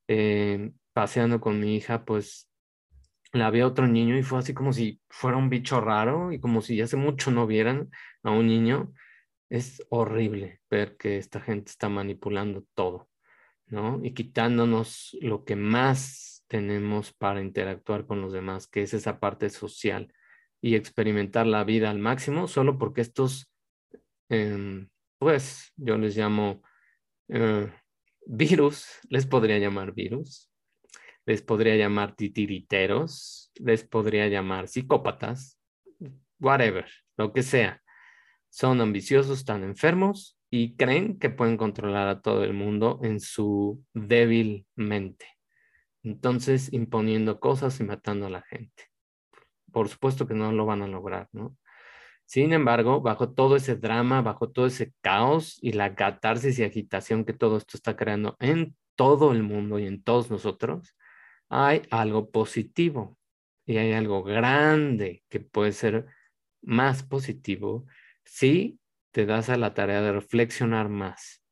eh, 0.07 0.71
paseando 0.93 1.41
con 1.41 1.59
mi 1.59 1.75
hija, 1.75 2.05
pues 2.05 2.49
la 3.33 3.51
vi 3.51 3.59
a 3.59 3.67
otro 3.67 3.87
niño 3.87 4.17
y 4.17 4.23
fue 4.23 4.39
así 4.39 4.53
como 4.53 4.71
si 4.71 5.01
fuera 5.09 5.35
un 5.35 5.49
bicho 5.49 5.81
raro 5.81 6.31
y 6.31 6.39
como 6.39 6.61
si 6.61 6.79
hace 6.79 6.95
mucho 6.95 7.29
no 7.29 7.45
vieran 7.45 7.89
a 8.23 8.31
un 8.31 8.47
niño. 8.47 8.93
Es 9.49 9.85
horrible 9.89 10.61
ver 10.69 10.95
que 10.95 11.17
esta 11.17 11.41
gente 11.41 11.71
está 11.71 11.89
manipulando 11.89 12.63
todo, 12.73 13.09
¿no? 13.67 13.99
Y 14.01 14.13
quitándonos 14.13 15.17
lo 15.19 15.43
que 15.43 15.57
más 15.57 16.34
tenemos 16.47 17.13
para 17.13 17.41
interactuar 17.41 18.05
con 18.05 18.21
los 18.21 18.33
demás, 18.33 18.67
que 18.67 18.83
es 18.83 18.93
esa 18.93 19.19
parte 19.19 19.49
social 19.49 20.13
y 20.61 20.75
experimentar 20.75 21.45
la 21.47 21.63
vida 21.63 21.89
al 21.89 21.99
máximo, 21.99 22.47
solo 22.47 22.77
porque 22.77 23.01
estos, 23.01 23.51
em, 24.29 24.89
pues 25.17 25.71
yo 25.75 25.97
les 25.97 26.15
llamo 26.17 26.61
eh, 27.29 27.71
virus, 28.25 28.87
les 29.09 29.25
podría 29.25 29.57
llamar 29.57 29.93
virus, 29.93 30.51
les 31.25 31.41
podría 31.41 31.75
llamar 31.75 32.15
titiriteros, 32.15 33.51
les 33.55 33.83
podría 33.83 34.27
llamar 34.27 34.67
psicópatas, 34.67 35.59
whatever, 36.39 36.85
lo 37.17 37.33
que 37.33 37.43
sea. 37.43 37.81
Son 38.49 38.79
ambiciosos, 38.81 39.39
están 39.39 39.63
enfermos 39.63 40.37
y 40.49 40.75
creen 40.75 41.19
que 41.19 41.29
pueden 41.29 41.57
controlar 41.57 42.07
a 42.07 42.21
todo 42.21 42.43
el 42.43 42.53
mundo 42.53 42.99
en 43.03 43.19
su 43.19 43.83
débil 43.93 44.65
mente. 44.75 45.34
Entonces, 46.05 46.71
imponiendo 46.71 47.39
cosas 47.39 47.79
y 47.79 47.83
matando 47.83 48.27
a 48.27 48.29
la 48.29 48.43
gente. 48.43 48.91
Por 49.71 49.89
supuesto 49.89 50.27
que 50.27 50.35
no 50.35 50.51
lo 50.51 50.65
van 50.67 50.83
a 50.83 50.87
lograr, 50.87 51.27
¿no? 51.31 51.57
Sin 52.25 52.53
embargo, 52.53 53.01
bajo 53.01 53.33
todo 53.33 53.55
ese 53.55 53.75
drama, 53.75 54.21
bajo 54.21 54.51
todo 54.51 54.67
ese 54.67 54.93
caos 55.01 55.57
y 55.61 55.73
la 55.73 55.95
catarsis 55.95 56.59
y 56.59 56.63
agitación 56.63 57.25
que 57.25 57.33
todo 57.33 57.57
esto 57.57 57.75
está 57.75 57.95
creando 57.95 58.37
en 58.39 58.75
todo 58.95 59.31
el 59.31 59.41
mundo 59.41 59.79
y 59.79 59.87
en 59.87 60.03
todos 60.03 60.29
nosotros, 60.29 60.95
hay 61.49 61.81
algo 61.89 62.29
positivo 62.29 63.17
y 63.65 63.77
hay 63.77 63.93
algo 63.93 64.23
grande 64.23 65.23
que 65.27 65.39
puede 65.39 65.71
ser 65.71 66.05
más 66.61 67.03
positivo 67.03 67.85
si 68.23 68.79
te 69.11 69.25
das 69.25 69.49
a 69.49 69.57
la 69.57 69.73
tarea 69.73 70.01
de 70.01 70.11
reflexionar 70.11 70.89
más. 70.89 71.44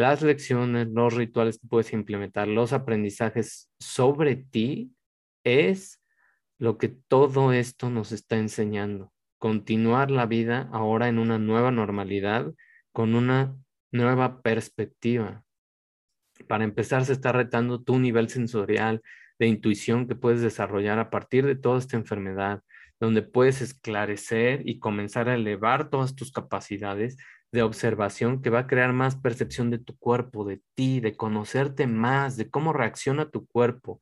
Las 0.00 0.22
lecciones, 0.22 0.88
los 0.88 1.12
rituales 1.12 1.58
que 1.58 1.68
puedes 1.68 1.92
implementar, 1.92 2.48
los 2.48 2.72
aprendizajes 2.72 3.70
sobre 3.78 4.34
ti 4.34 4.94
es 5.44 6.02
lo 6.58 6.78
que 6.78 6.88
todo 6.88 7.52
esto 7.52 7.90
nos 7.90 8.10
está 8.10 8.38
enseñando. 8.38 9.12
Continuar 9.36 10.10
la 10.10 10.24
vida 10.24 10.70
ahora 10.72 11.08
en 11.08 11.18
una 11.18 11.38
nueva 11.38 11.70
normalidad, 11.70 12.50
con 12.92 13.14
una 13.14 13.54
nueva 13.92 14.40
perspectiva, 14.40 15.44
para 16.48 16.64
empezar, 16.64 17.04
se 17.04 17.12
está 17.12 17.32
retando 17.32 17.82
tu 17.82 17.98
nivel 17.98 18.30
sensorial 18.30 19.02
de 19.38 19.48
intuición 19.48 20.08
que 20.08 20.14
puedes 20.14 20.40
desarrollar 20.40 20.98
a 20.98 21.10
partir 21.10 21.44
de 21.44 21.56
toda 21.56 21.78
esta 21.78 21.98
enfermedad, 21.98 22.62
donde 22.98 23.20
puedes 23.20 23.60
esclarecer 23.60 24.62
y 24.64 24.78
comenzar 24.78 25.28
a 25.28 25.34
elevar 25.34 25.90
todas 25.90 26.14
tus 26.14 26.32
capacidades 26.32 27.18
de 27.52 27.62
observación 27.62 28.42
que 28.42 28.50
va 28.50 28.60
a 28.60 28.66
crear 28.66 28.92
más 28.92 29.16
percepción 29.16 29.70
de 29.70 29.78
tu 29.78 29.96
cuerpo, 29.98 30.44
de 30.44 30.62
ti, 30.74 31.00
de 31.00 31.16
conocerte 31.16 31.86
más, 31.86 32.36
de 32.36 32.50
cómo 32.50 32.72
reacciona 32.72 33.30
tu 33.30 33.46
cuerpo, 33.46 34.00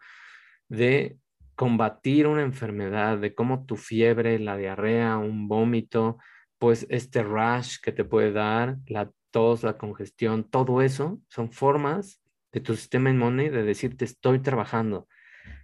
de 0.68 1.18
combatir 1.54 2.26
una 2.26 2.42
enfermedad, 2.42 3.18
de 3.18 3.34
cómo 3.34 3.64
tu 3.66 3.76
fiebre, 3.76 4.38
la 4.38 4.56
diarrea, 4.56 5.16
un 5.16 5.48
vómito, 5.48 6.18
pues 6.58 6.86
este 6.90 7.22
rash 7.22 7.78
que 7.82 7.92
te 7.92 8.04
puede 8.04 8.32
dar, 8.32 8.76
la 8.86 9.10
tos, 9.30 9.62
la 9.62 9.78
congestión, 9.78 10.44
todo 10.44 10.82
eso 10.82 11.20
son 11.28 11.52
formas 11.52 12.22
de 12.52 12.60
tu 12.60 12.74
sistema 12.76 13.10
inmune 13.10 13.50
de 13.50 13.62
decirte 13.62 14.04
estoy 14.04 14.40
trabajando, 14.40 15.08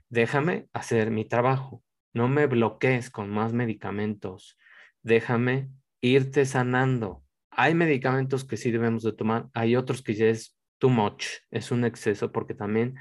déjame 0.08 0.68
hacer 0.72 1.10
mi 1.10 1.24
trabajo, 1.24 1.82
no 2.12 2.28
me 2.28 2.46
bloquees 2.46 3.10
con 3.10 3.30
más 3.30 3.52
medicamentos, 3.52 4.58
déjame 5.02 5.70
irte 6.00 6.44
sanando. 6.44 7.23
Hay 7.56 7.74
medicamentos 7.74 8.44
que 8.44 8.56
sí 8.56 8.70
debemos 8.70 9.02
de 9.02 9.12
tomar, 9.12 9.48
hay 9.54 9.76
otros 9.76 10.02
que 10.02 10.14
ya 10.14 10.26
es 10.26 10.56
too 10.78 10.90
much, 10.90 11.26
es 11.50 11.70
un 11.70 11.84
exceso 11.84 12.32
porque 12.32 12.54
también 12.54 12.96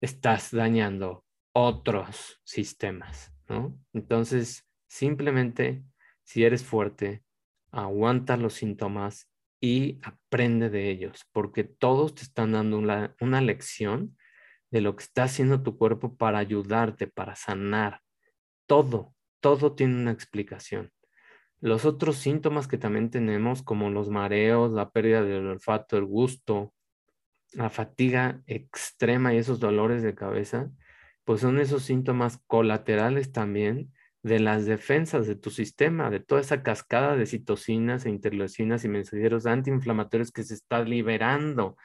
estás 0.00 0.50
dañando 0.50 1.24
otros 1.52 2.40
sistemas, 2.44 3.32
¿no? 3.48 3.78
Entonces, 3.92 4.68
simplemente, 4.88 5.82
si 6.22 6.44
eres 6.44 6.64
fuerte, 6.64 7.22
aguanta 7.70 8.36
los 8.36 8.54
síntomas 8.54 9.30
y 9.60 9.98
aprende 10.02 10.70
de 10.70 10.90
ellos, 10.90 11.26
porque 11.32 11.64
todos 11.64 12.14
te 12.14 12.22
están 12.22 12.52
dando 12.52 12.78
una, 12.78 13.14
una 13.20 13.40
lección 13.40 14.16
de 14.70 14.80
lo 14.80 14.96
que 14.96 15.04
está 15.04 15.24
haciendo 15.24 15.62
tu 15.62 15.78
cuerpo 15.78 16.16
para 16.16 16.38
ayudarte, 16.38 17.06
para 17.06 17.36
sanar. 17.36 18.02
Todo, 18.66 19.14
todo 19.40 19.74
tiene 19.74 19.94
una 19.94 20.12
explicación. 20.12 20.92
Los 21.60 21.84
otros 21.84 22.16
síntomas 22.16 22.68
que 22.68 22.78
también 22.78 23.10
tenemos, 23.10 23.62
como 23.62 23.90
los 23.90 24.10
mareos, 24.10 24.72
la 24.72 24.90
pérdida 24.90 25.22
del 25.22 25.46
olfato, 25.46 25.96
el 25.96 26.04
gusto, 26.04 26.74
la 27.52 27.70
fatiga 27.70 28.42
extrema 28.46 29.32
y 29.32 29.38
esos 29.38 29.60
dolores 29.60 30.02
de 30.02 30.14
cabeza, 30.14 30.70
pues 31.24 31.40
son 31.40 31.58
esos 31.58 31.82
síntomas 31.82 32.40
colaterales 32.46 33.32
también 33.32 33.92
de 34.22 34.40
las 34.40 34.66
defensas 34.66 35.26
de 35.26 35.36
tu 35.36 35.50
sistema, 35.50 36.10
de 36.10 36.20
toda 36.20 36.40
esa 36.40 36.62
cascada 36.62 37.16
de 37.16 37.26
citocinas 37.26 38.04
e 38.04 38.10
interleucinas 38.10 38.84
y 38.84 38.88
mensajeros 38.88 39.46
antiinflamatorios 39.46 40.32
que 40.32 40.42
se 40.42 40.54
está 40.54 40.82
liberando. 40.82 41.76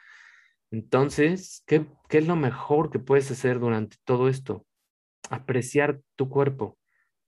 Entonces, 0.70 1.62
¿qué, 1.66 1.86
¿qué 2.08 2.18
es 2.18 2.26
lo 2.26 2.36
mejor 2.36 2.90
que 2.90 2.98
puedes 2.98 3.30
hacer 3.30 3.60
durante 3.60 3.96
todo 4.04 4.28
esto? 4.28 4.66
Apreciar 5.30 6.00
tu 6.16 6.28
cuerpo, 6.28 6.78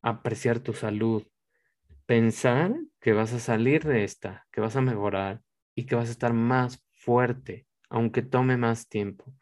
apreciar 0.02 0.60
tu 0.60 0.72
salud, 0.72 1.24
pensar 2.06 2.74
que 3.00 3.12
vas 3.12 3.32
a 3.32 3.38
salir 3.38 3.84
de 3.84 4.04
esta, 4.04 4.46
que 4.52 4.60
vas 4.60 4.76
a 4.76 4.80
mejorar 4.80 5.42
y 5.74 5.86
que 5.86 5.94
vas 5.94 6.08
a 6.08 6.12
estar 6.12 6.32
más 6.32 6.84
fuerte, 6.92 7.66
aunque 7.88 8.22
tome 8.22 8.56
más 8.56 8.88
tiempo. 8.88 9.34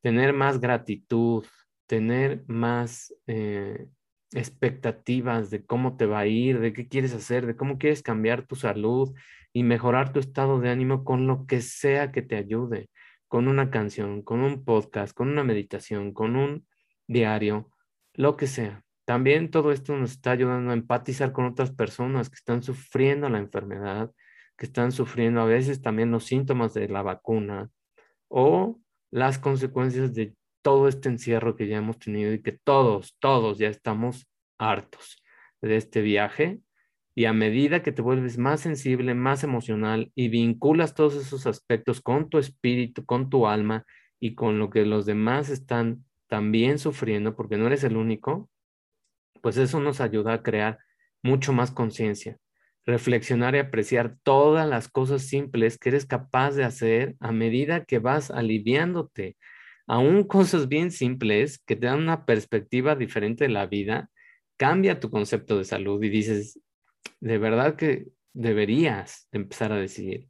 Tener 0.00 0.32
más 0.32 0.60
gratitud, 0.60 1.44
tener 1.86 2.44
más 2.46 3.14
eh, 3.26 3.88
expectativas 4.32 5.50
de 5.50 5.64
cómo 5.64 5.96
te 5.96 6.06
va 6.06 6.20
a 6.20 6.26
ir, 6.26 6.60
de 6.60 6.72
qué 6.72 6.88
quieres 6.88 7.14
hacer, 7.14 7.46
de 7.46 7.56
cómo 7.56 7.78
quieres 7.78 8.02
cambiar 8.02 8.46
tu 8.46 8.56
salud 8.56 9.12
y 9.52 9.62
mejorar 9.64 10.12
tu 10.12 10.20
estado 10.20 10.60
de 10.60 10.70
ánimo 10.70 11.04
con 11.04 11.26
lo 11.26 11.46
que 11.46 11.60
sea 11.60 12.12
que 12.12 12.22
te 12.22 12.36
ayude, 12.36 12.90
con 13.28 13.48
una 13.48 13.70
canción, 13.70 14.22
con 14.22 14.40
un 14.40 14.64
podcast, 14.64 15.14
con 15.14 15.28
una 15.28 15.44
meditación, 15.44 16.12
con 16.12 16.36
un 16.36 16.66
diario, 17.06 17.70
lo 18.14 18.36
que 18.36 18.46
sea. 18.46 18.84
También 19.04 19.50
todo 19.50 19.72
esto 19.72 19.96
nos 19.96 20.12
está 20.12 20.32
ayudando 20.32 20.70
a 20.70 20.74
empatizar 20.74 21.32
con 21.32 21.46
otras 21.46 21.72
personas 21.72 22.30
que 22.30 22.36
están 22.36 22.62
sufriendo 22.62 23.28
la 23.28 23.38
enfermedad, 23.38 24.10
que 24.56 24.66
están 24.66 24.92
sufriendo 24.92 25.40
a 25.40 25.46
veces 25.46 25.82
también 25.82 26.10
los 26.10 26.24
síntomas 26.24 26.74
de 26.74 26.88
la 26.88 27.02
vacuna 27.02 27.70
o 28.28 28.78
las 29.10 29.38
consecuencias 29.38 30.14
de 30.14 30.34
todo 30.62 30.88
este 30.88 31.08
encierro 31.08 31.56
que 31.56 31.66
ya 31.66 31.78
hemos 31.78 31.98
tenido 31.98 32.32
y 32.32 32.42
que 32.42 32.52
todos, 32.52 33.16
todos 33.18 33.58
ya 33.58 33.68
estamos 33.68 34.28
hartos 34.58 35.22
de 35.62 35.76
este 35.76 36.02
viaje. 36.02 36.60
Y 37.14 37.24
a 37.24 37.32
medida 37.32 37.82
que 37.82 37.92
te 37.92 38.02
vuelves 38.02 38.38
más 38.38 38.60
sensible, 38.60 39.14
más 39.14 39.42
emocional 39.42 40.12
y 40.14 40.28
vinculas 40.28 40.94
todos 40.94 41.16
esos 41.16 41.46
aspectos 41.46 42.00
con 42.00 42.28
tu 42.28 42.38
espíritu, 42.38 43.04
con 43.04 43.30
tu 43.30 43.46
alma 43.46 43.84
y 44.20 44.34
con 44.34 44.58
lo 44.58 44.70
que 44.70 44.84
los 44.86 45.06
demás 45.06 45.48
están 45.48 46.04
también 46.28 46.78
sufriendo, 46.78 47.34
porque 47.34 47.56
no 47.56 47.66
eres 47.66 47.82
el 47.82 47.96
único, 47.96 48.48
pues 49.42 49.56
eso 49.56 49.80
nos 49.80 50.00
ayuda 50.00 50.34
a 50.34 50.42
crear 50.42 50.78
mucho 51.22 51.52
más 51.52 51.70
conciencia, 51.70 52.38
reflexionar 52.86 53.54
y 53.54 53.58
apreciar 53.58 54.16
todas 54.22 54.68
las 54.68 54.88
cosas 54.88 55.22
simples 55.22 55.78
que 55.78 55.90
eres 55.90 56.06
capaz 56.06 56.52
de 56.52 56.64
hacer 56.64 57.16
a 57.20 57.32
medida 57.32 57.84
que 57.84 57.98
vas 57.98 58.30
aliviándote 58.30 59.36
aún 59.90 60.22
cosas 60.28 60.68
bien 60.68 60.92
simples 60.92 61.58
que 61.58 61.76
te 61.76 61.86
dan 61.86 61.98
una 61.98 62.24
perspectiva 62.24 62.94
diferente 62.94 63.44
de 63.44 63.50
la 63.50 63.66
vida, 63.66 64.08
cambia 64.56 65.00
tu 65.00 65.10
concepto 65.10 65.58
de 65.58 65.64
salud 65.64 66.02
y 66.02 66.08
dices, 66.08 66.60
de 67.18 67.38
verdad 67.38 67.74
que 67.74 68.06
deberías 68.32 69.28
empezar 69.32 69.72
a 69.72 69.76
decir, 69.76 70.28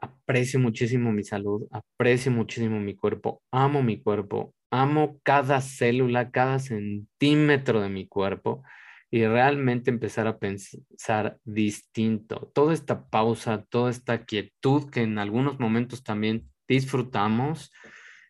aprecio 0.00 0.58
muchísimo 0.58 1.12
mi 1.12 1.22
salud, 1.22 1.66
aprecio 1.70 2.32
muchísimo 2.32 2.80
mi 2.80 2.96
cuerpo, 2.96 3.42
amo 3.50 3.82
mi 3.82 4.00
cuerpo, 4.02 4.54
amo 4.70 5.20
cada 5.22 5.60
célula, 5.60 6.30
cada 6.30 6.58
centímetro 6.58 7.80
de 7.80 7.88
mi 7.88 8.06
cuerpo 8.06 8.62
y 9.10 9.24
realmente 9.24 9.90
empezar 9.90 10.26
a 10.26 10.38
pensar 10.38 11.38
distinto. 11.44 12.50
Toda 12.54 12.74
esta 12.74 13.08
pausa, 13.08 13.64
toda 13.68 13.90
esta 13.90 14.24
quietud 14.24 14.90
que 14.90 15.02
en 15.02 15.18
algunos 15.18 15.58
momentos 15.60 16.02
también 16.02 16.50
disfrutamos, 16.68 17.70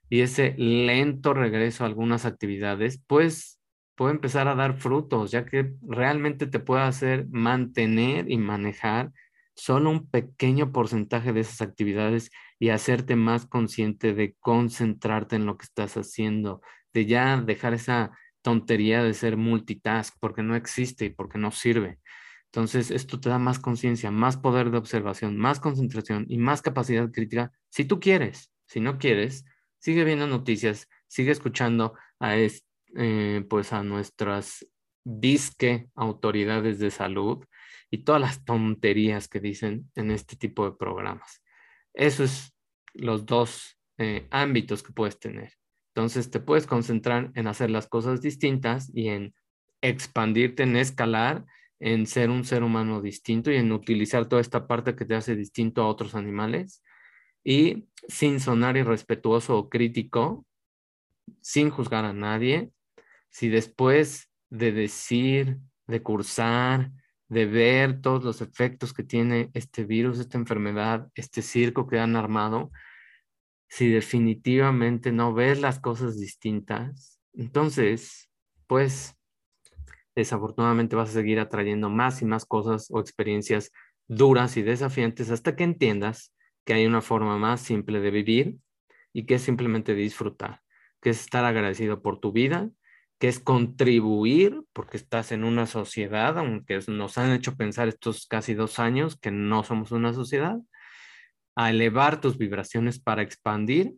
y 0.09 0.21
ese 0.21 0.55
lento 0.57 1.35
regreso 1.35 1.85
a 1.85 1.87
algunas 1.87 2.25
actividades, 2.27 3.03
pues 3.07 3.61
puede 3.97 4.13
empezar 4.13 4.47
a 4.47 4.55
dar 4.55 4.75
frutos, 4.79 5.31
ya 5.31 5.47
que 5.47 5.73
realmente 5.83 6.47
te 6.47 6.61
puede 6.61 6.83
hacer 6.83 7.27
mantener 7.31 8.31
y 8.31 8.39
manejar 8.39 9.13
solo 9.57 9.91
un 9.91 10.09
pequeño 10.09 10.71
porcentaje 10.71 11.33
de 11.33 11.41
esas 11.41 11.63
actividades 11.63 12.31
y 12.59 12.69
hacerte 12.69 13.17
más 13.17 13.47
consciente 13.47 14.15
de 14.15 14.37
concentrarte 14.39 15.37
en 15.37 15.47
lo 15.47 15.57
que 15.57 15.65
estás 15.65 15.97
haciendo, 15.97 16.61
de 16.93 17.07
ya 17.07 17.41
dejar 17.41 17.75
esa 17.75 18.13
tontería 18.43 19.03
de 19.03 19.15
ser 19.15 19.37
multitask 19.37 20.15
porque 20.21 20.43
no 20.43 20.55
existe 20.55 21.07
y 21.07 21.11
porque 21.11 21.39
no 21.39 21.51
sirve. 21.51 21.99
Entonces, 22.47 22.91
esto 22.91 23.19
te 23.19 23.29
da 23.29 23.39
más 23.39 23.59
conciencia, 23.59 24.11
más 24.11 24.37
poder 24.37 24.71
de 24.71 24.79
observación, 24.79 25.37
más 25.37 25.59
concentración 25.59 26.27
y 26.29 26.39
más 26.39 26.63
capacidad 26.63 27.11
crítica 27.11 27.51
si 27.71 27.85
tú 27.85 27.99
quieres. 27.99 28.51
Si 28.67 28.81
no 28.81 28.99
quieres, 28.99 29.45
sigue 29.79 30.05
viendo 30.05 30.27
noticias, 30.27 30.89
sigue 31.07 31.33
escuchando 31.33 31.95
a, 32.19 32.37
eh, 32.37 33.45
pues 33.49 33.73
a 33.73 33.83
nuestras 33.83 34.67
disque 35.05 35.89
autoridades 35.95 36.79
de 36.79 36.91
salud 36.91 37.45
y 37.91 37.99
todas 37.99 38.21
las 38.21 38.45
tonterías 38.45 39.29
que 39.29 39.41
dicen 39.41 39.91
en 39.95 40.11
este 40.11 40.37
tipo 40.37 40.65
de 40.65 40.77
programas. 40.77 41.43
Eso 41.95 42.25
es 42.25 42.55
los 42.95 43.27
dos 43.27 43.79
eh, 43.99 44.27
ámbitos 44.31 44.83
que 44.83 44.93
puedes 44.93 45.19
tener. 45.19 45.53
Entonces 45.95 46.31
te 46.31 46.41
puedes 46.41 46.67
concentrar 46.67 47.31
en 47.35 47.47
hacer 47.47 47.71
las 47.71 47.89
cosas 47.89 48.21
distintas 48.21 48.91
y 48.95 49.09
en 49.09 49.35
expandirte, 49.81 50.65
en 50.65 50.77
escalar, 50.77 51.45
en 51.79 52.07
ser 52.07 52.31
un 52.31 52.45
ser 52.45 52.63
humano 52.63 53.01
distinto 53.01 53.51
y 53.51 53.57
en 53.57 53.73
utilizar 53.73 54.29
toda 54.29 54.41
esta 54.41 54.67
parte 54.67 54.95
que 54.95 55.05
te 55.05 55.15
hace 55.15 55.37
distinto 55.37 55.83
a 55.83 55.89
otros 55.89 56.15
animales 56.15 56.83
y 57.45 57.89
sin 58.09 58.41
sonar 58.41 58.77
irrespetuoso 58.77 59.57
o 59.57 59.69
crítico, 59.69 60.45
sin 61.41 61.71
juzgar 61.71 62.05
a 62.05 62.13
nadie, 62.13 62.71
si 63.31 63.49
después 63.49 64.31
de 64.51 64.73
decir, 64.73 65.59
de 65.87 66.03
cursar, 66.03 66.91
de 67.29 67.47
ver 67.47 68.01
todos 68.01 68.25
los 68.25 68.41
efectos 68.41 68.93
que 68.93 69.03
tiene 69.03 69.51
este 69.55 69.85
virus, 69.85 70.19
esta 70.19 70.39
enfermedad, 70.39 71.09
este 71.15 71.43
circo 71.43 71.87
que 71.87 71.99
han 71.99 72.17
armado, 72.17 72.71
si 73.69 73.89
definitivamente 73.89 75.13
no 75.13 75.35
ves 75.35 75.61
las 75.61 75.81
cosas 75.81 76.19
distintas, 76.19 77.21
entonces, 77.33 78.31
pues, 78.67 79.17
desafortunadamente 80.15 80.97
vas 80.97 81.11
a 81.11 81.15
seguir 81.15 81.41
atrayendo 81.41 81.91
más 81.91 82.23
y 82.23 82.25
más 82.25 82.47
cosas 82.47 82.87
o 82.91 83.01
experiencias 83.01 83.71
duras 84.09 84.57
y 84.57 84.63
desafiantes 84.63 85.31
hasta 85.31 85.57
que 85.57 85.65
entiendas 85.65 86.33
que 86.65 86.75
hay 86.75 86.87
una 86.87 87.03
forma 87.03 87.37
más 87.39 87.61
simple 87.61 88.01
de 88.01 88.11
vivir 88.11 88.57
y 89.13 89.27
que 89.27 89.35
es 89.35 89.43
simplemente 89.43 89.95
disfrutar, 89.95 90.63
que 91.03 91.11
es 91.11 91.21
estar 91.21 91.45
agradecido 91.45 92.03
por 92.03 92.19
tu 92.19 92.33
vida 92.33 92.71
que 93.19 93.29
es 93.29 93.41
contribuir, 93.41 94.63
porque 94.73 94.97
estás 94.97 95.33
en 95.33 95.45
una 95.45 95.67
sociedad, 95.67 96.39
aunque 96.39 96.81
nos 96.89 97.19
han 97.19 97.33
hecho 97.33 97.57
pensar 97.57 97.89
estos 97.89 98.27
casi 98.27 98.55
dos 98.55 98.79
años 98.79 99.19
que 99.19 99.31
no 99.31 99.65
somos 99.65 99.93
una 99.93 100.13
sociedad, 100.13 100.59
a 101.55 101.71
elevar 101.71 102.21
tus 102.21 102.37
vibraciones 102.37 103.01
para 103.01 103.23
expandir 103.23 103.95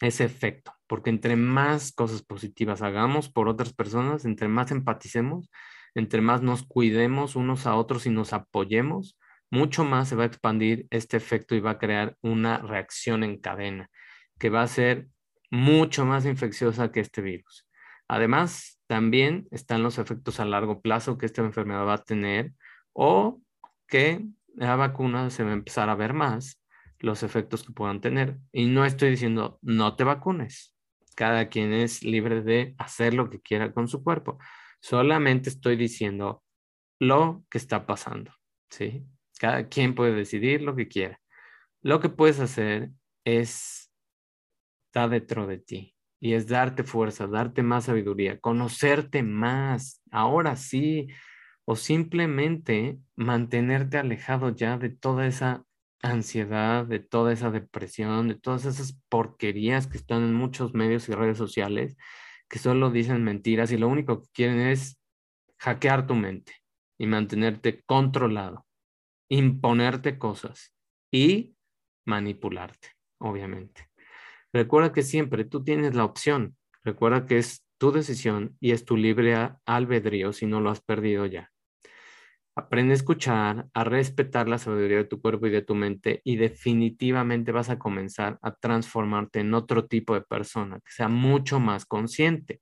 ese 0.00 0.24
efecto, 0.24 0.72
porque 0.88 1.10
entre 1.10 1.36
más 1.36 1.92
cosas 1.92 2.22
positivas 2.22 2.82
hagamos 2.82 3.30
por 3.30 3.48
otras 3.48 3.72
personas, 3.72 4.24
entre 4.24 4.48
más 4.48 4.72
empaticemos, 4.72 5.50
entre 5.94 6.20
más 6.20 6.42
nos 6.42 6.64
cuidemos 6.64 7.36
unos 7.36 7.66
a 7.66 7.76
otros 7.76 8.06
y 8.06 8.10
nos 8.10 8.32
apoyemos, 8.32 9.16
mucho 9.50 9.84
más 9.84 10.08
se 10.08 10.16
va 10.16 10.24
a 10.24 10.26
expandir 10.26 10.88
este 10.90 11.16
efecto 11.16 11.54
y 11.54 11.60
va 11.60 11.72
a 11.72 11.78
crear 11.78 12.16
una 12.22 12.58
reacción 12.58 13.22
en 13.22 13.38
cadena 13.38 13.88
que 14.38 14.50
va 14.50 14.62
a 14.62 14.68
ser 14.68 15.08
mucho 15.50 16.04
más 16.04 16.26
infecciosa 16.26 16.90
que 16.90 16.98
este 16.98 17.22
virus. 17.22 17.68
Además, 18.08 18.80
también 18.86 19.48
están 19.50 19.82
los 19.82 19.98
efectos 19.98 20.40
a 20.40 20.44
largo 20.44 20.80
plazo 20.80 21.16
que 21.18 21.26
esta 21.26 21.42
enfermedad 21.42 21.86
va 21.86 21.94
a 21.94 22.04
tener 22.04 22.52
o 22.92 23.40
que 23.88 24.24
la 24.54 24.76
vacuna 24.76 25.30
se 25.30 25.42
va 25.42 25.50
a 25.50 25.54
empezar 25.54 25.88
a 25.88 25.94
ver 25.94 26.12
más 26.12 26.62
los 26.98 27.22
efectos 27.22 27.64
que 27.64 27.72
puedan 27.72 28.00
tener. 28.00 28.38
Y 28.52 28.66
no 28.66 28.84
estoy 28.84 29.10
diciendo 29.10 29.58
no 29.62 29.96
te 29.96 30.04
vacunes. 30.04 30.74
Cada 31.16 31.48
quien 31.48 31.72
es 31.72 32.02
libre 32.02 32.42
de 32.42 32.74
hacer 32.78 33.14
lo 33.14 33.30
que 33.30 33.40
quiera 33.40 33.72
con 33.72 33.88
su 33.88 34.02
cuerpo. 34.02 34.38
Solamente 34.80 35.48
estoy 35.48 35.76
diciendo 35.76 36.42
lo 36.98 37.44
que 37.50 37.58
está 37.58 37.86
pasando, 37.86 38.32
¿sí? 38.68 39.06
Cada 39.38 39.68
quien 39.68 39.94
puede 39.94 40.12
decidir 40.12 40.62
lo 40.62 40.76
que 40.76 40.88
quiera. 40.88 41.20
Lo 41.82 42.00
que 42.00 42.08
puedes 42.08 42.40
hacer 42.40 42.90
es 43.24 43.90
estar 44.86 45.10
dentro 45.10 45.46
de 45.46 45.58
ti 45.58 45.94
y 46.20 46.34
es 46.34 46.46
darte 46.46 46.84
fuerza, 46.84 47.26
darte 47.26 47.62
más 47.62 47.84
sabiduría, 47.84 48.40
conocerte 48.40 49.22
más, 49.22 50.02
ahora 50.10 50.56
sí, 50.56 51.08
o 51.64 51.76
simplemente 51.76 52.98
mantenerte 53.16 53.98
alejado 53.98 54.50
ya 54.50 54.78
de 54.78 54.90
toda 54.90 55.26
esa 55.26 55.64
ansiedad, 56.02 56.84
de 56.84 57.00
toda 57.00 57.32
esa 57.32 57.50
depresión, 57.50 58.28
de 58.28 58.34
todas 58.34 58.66
esas 58.66 59.00
porquerías 59.08 59.86
que 59.86 59.96
están 59.96 60.22
en 60.22 60.34
muchos 60.34 60.74
medios 60.74 61.08
y 61.08 61.12
redes 61.12 61.38
sociales, 61.38 61.96
que 62.48 62.58
solo 62.58 62.90
dicen 62.90 63.24
mentiras 63.24 63.72
y 63.72 63.78
lo 63.78 63.88
único 63.88 64.20
que 64.22 64.28
quieren 64.32 64.60
es 64.60 65.00
hackear 65.58 66.06
tu 66.06 66.14
mente 66.14 66.52
y 66.98 67.06
mantenerte 67.06 67.82
controlado, 67.84 68.66
imponerte 69.28 70.18
cosas 70.18 70.74
y 71.10 71.56
manipularte, 72.04 72.88
obviamente. 73.18 73.88
Recuerda 74.54 74.92
que 74.92 75.02
siempre 75.02 75.44
tú 75.44 75.64
tienes 75.64 75.96
la 75.96 76.04
opción. 76.04 76.56
Recuerda 76.84 77.26
que 77.26 77.38
es 77.38 77.66
tu 77.76 77.90
decisión 77.90 78.56
y 78.60 78.70
es 78.70 78.84
tu 78.84 78.96
libre 78.96 79.50
albedrío 79.66 80.32
si 80.32 80.46
no 80.46 80.60
lo 80.60 80.70
has 80.70 80.80
perdido 80.80 81.26
ya. 81.26 81.50
Aprende 82.54 82.92
a 82.92 82.94
escuchar, 82.94 83.66
a 83.74 83.82
respetar 83.82 84.48
la 84.48 84.58
sabiduría 84.58 84.98
de 84.98 85.06
tu 85.06 85.20
cuerpo 85.20 85.48
y 85.48 85.50
de 85.50 85.62
tu 85.62 85.74
mente 85.74 86.20
y 86.22 86.36
definitivamente 86.36 87.50
vas 87.50 87.68
a 87.68 87.80
comenzar 87.80 88.38
a 88.42 88.54
transformarte 88.54 89.40
en 89.40 89.54
otro 89.54 89.86
tipo 89.86 90.14
de 90.14 90.20
persona, 90.20 90.76
que 90.76 90.92
sea 90.92 91.08
mucho 91.08 91.58
más 91.58 91.84
consciente, 91.84 92.60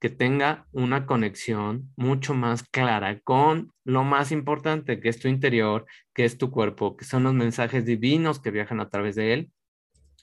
que 0.00 0.08
tenga 0.08 0.66
una 0.72 1.04
conexión 1.04 1.92
mucho 1.94 2.32
más 2.32 2.62
clara 2.62 3.20
con 3.20 3.70
lo 3.84 4.02
más 4.02 4.32
importante, 4.32 4.98
que 4.98 5.10
es 5.10 5.18
tu 5.18 5.28
interior, 5.28 5.84
que 6.14 6.24
es 6.24 6.38
tu 6.38 6.50
cuerpo, 6.50 6.96
que 6.96 7.04
son 7.04 7.24
los 7.24 7.34
mensajes 7.34 7.84
divinos 7.84 8.40
que 8.40 8.50
viajan 8.50 8.80
a 8.80 8.88
través 8.88 9.14
de 9.14 9.34
él 9.34 9.50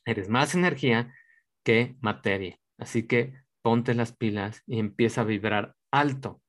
Eres 0.06 0.30
más 0.30 0.56
energía 0.56 1.14
que 1.64 1.96
materia. 2.02 2.58
Así 2.78 3.08
que 3.08 3.36
ponte 3.62 3.94
las 3.94 4.16
pilas 4.16 4.64
y 4.66 4.80
empieza 4.80 5.22
a 5.22 5.26
vibrar 5.26 5.76
alto. 5.92 6.42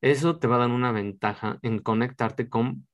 Eso 0.00 0.38
te 0.38 0.46
va 0.46 0.56
a 0.56 0.60
dar 0.60 0.70
una 0.70 0.92
ventaja 0.92 1.58
en 1.62 1.78
conectarte 1.78 2.48
con 2.48 2.86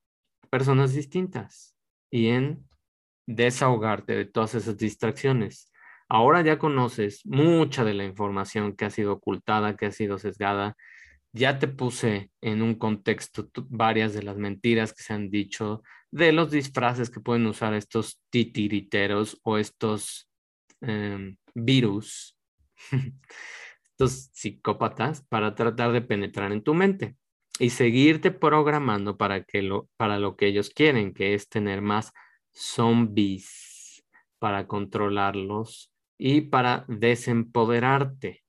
personas 0.50 0.94
distintas 0.94 1.76
y 2.10 2.28
en 2.28 2.66
desahogarte 3.26 4.14
de 4.14 4.24
todas 4.24 4.54
esas 4.54 4.78
distracciones. 4.78 5.70
Ahora 6.08 6.40
ya 6.40 6.58
conoces 6.58 7.24
mucha 7.26 7.84
de 7.84 7.92
la 7.92 8.04
información 8.04 8.74
que 8.74 8.86
ha 8.86 8.90
sido 8.90 9.12
ocultada, 9.12 9.76
que 9.76 9.86
ha 9.86 9.90
sido 9.90 10.18
sesgada. 10.18 10.76
Ya 11.32 11.58
te 11.58 11.68
puse 11.68 12.30
en 12.40 12.62
un 12.62 12.74
contexto 12.74 13.48
varias 13.68 14.14
de 14.14 14.22
las 14.22 14.36
mentiras 14.36 14.92
que 14.92 15.02
se 15.02 15.12
han 15.12 15.30
dicho, 15.30 15.82
de 16.10 16.32
los 16.32 16.50
disfraces 16.50 17.10
que 17.10 17.20
pueden 17.20 17.46
usar 17.46 17.74
estos 17.74 18.20
titiriteros 18.30 19.38
o 19.42 19.58
estos 19.58 20.28
em, 20.80 21.36
virus, 21.54 22.36
estos 23.90 24.30
psicópatas, 24.32 25.22
para 25.28 25.54
tratar 25.54 25.92
de 25.92 26.02
penetrar 26.02 26.52
en 26.52 26.62
tu 26.62 26.74
mente 26.74 27.16
y 27.58 27.70
seguirte 27.70 28.30
programando 28.30 29.16
para, 29.16 29.44
que 29.44 29.62
lo, 29.62 29.88
para 29.96 30.18
lo 30.18 30.36
que 30.36 30.46
ellos 30.46 30.70
quieren, 30.70 31.12
que 31.12 31.34
es 31.34 31.48
tener 31.48 31.82
más 31.82 32.12
zombies 32.52 34.04
para 34.38 34.66
controlarlos 34.66 35.92
y 36.16 36.42
para 36.42 36.84
desempoderarte. 36.88 38.44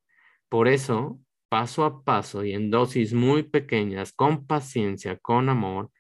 Por 0.47 0.67
eso, 0.67 1.19
paso 1.49 1.83
a 1.83 2.03
paso 2.03 2.45
y 2.45 2.53
en 2.53 2.69
dosis 2.69 3.13
muy 3.13 3.43
pequeñas, 3.43 4.13
con 4.13 4.45
paciencia, 4.45 5.17
con 5.17 5.49
amor, 5.49 5.91